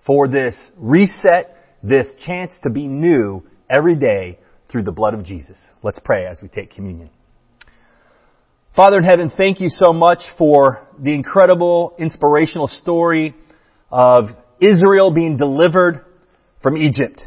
for 0.05 0.27
this 0.27 0.55
reset, 0.77 1.57
this 1.81 2.07
chance 2.25 2.53
to 2.63 2.69
be 2.69 2.87
new 2.87 3.43
every 3.69 3.95
day 3.95 4.39
through 4.69 4.83
the 4.83 4.91
blood 4.91 5.13
of 5.13 5.23
Jesus. 5.23 5.57
Let's 5.83 5.99
pray 6.03 6.25
as 6.25 6.41
we 6.41 6.47
take 6.47 6.71
communion. 6.71 7.09
Father 8.75 8.97
in 8.97 9.03
heaven, 9.03 9.31
thank 9.35 9.61
you 9.61 9.69
so 9.69 9.93
much 9.93 10.19
for 10.37 10.85
the 10.99 11.13
incredible, 11.13 11.95
inspirational 11.97 12.67
story 12.67 13.33
of 13.89 14.25
Israel 14.59 15.13
being 15.13 15.37
delivered 15.37 16.03
from 16.61 16.75
Egypt. 16.75 17.23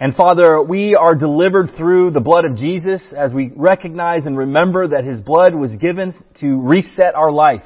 And 0.00 0.14
Father, 0.14 0.62
we 0.62 0.94
are 0.94 1.14
delivered 1.14 1.70
through 1.76 2.10
the 2.10 2.20
blood 2.20 2.44
of 2.44 2.56
Jesus 2.56 3.12
as 3.16 3.32
we 3.32 3.52
recognize 3.54 4.26
and 4.26 4.36
remember 4.36 4.88
that 4.88 5.04
His 5.04 5.20
blood 5.20 5.54
was 5.54 5.76
given 5.76 6.12
to 6.40 6.60
reset 6.60 7.14
our 7.14 7.30
life 7.30 7.62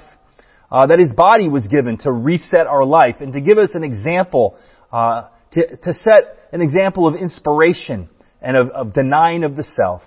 uh, 0.72 0.87
that 0.87 0.98
his 0.98 1.12
body 1.12 1.48
was 1.50 1.68
given 1.68 1.98
to 1.98 2.11
reset 2.11 2.66
our 2.66 2.85
life 2.85 3.16
and 3.20 3.35
to 3.35 3.42
give 3.42 3.58
us 3.58 3.74
an 3.74 3.85
example, 3.85 4.56
uh, 4.90 5.28
to, 5.52 5.76
to 5.76 5.92
set 5.92 6.38
an 6.50 6.62
example 6.62 7.06
of 7.06 7.14
inspiration 7.14 8.08
and 8.40 8.56
of, 8.56 8.70
of 8.70 8.94
denying 8.94 9.44
of 9.44 9.54
the 9.54 9.62
self. 9.62 10.00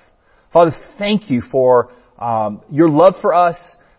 Father, 0.52 0.72
thank 0.98 1.30
you 1.30 1.42
for 1.42 1.92
um, 2.18 2.62
your 2.72 2.90
love 2.90 3.14
for 3.22 3.34
us. 3.34 3.58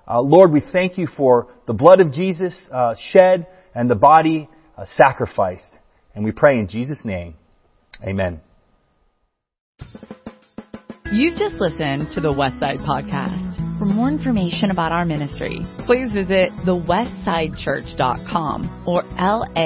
Uh, 0.09 0.21
Lord, 0.21 0.51
we 0.51 0.61
thank 0.73 0.99
you 0.99 1.07
for 1.07 1.49
the 1.67 1.73
blood 1.73 2.01
of 2.01 2.13
Jesus 2.13 2.61
uh, 2.73 2.95
shed 2.99 3.47
and 3.73 3.89
the 3.89 3.95
body 3.95 4.49
uh, 4.77 4.85
sacrificed. 4.85 5.71
And 6.17 6.25
we 6.25 6.33
pray 6.33 6.59
in 6.59 6.67
Jesus' 6.67 7.03
name. 7.05 7.35
Amen. 8.03 8.41
You've 11.13 11.37
just 11.37 11.55
listened 11.57 12.11
to 12.15 12.21
the 12.21 12.33
Westside 12.33 12.85
Podcast. 12.85 13.66
For 13.79 13.85
more 13.85 14.09
information 14.09 14.71
about 14.71 14.91
our 14.91 15.05
ministry, 15.05 15.61
please 15.85 16.11
visit 16.11 16.51
thewestsidechurch.com 16.65 18.85
or 18.87 19.03
laicc.net. 19.03 19.57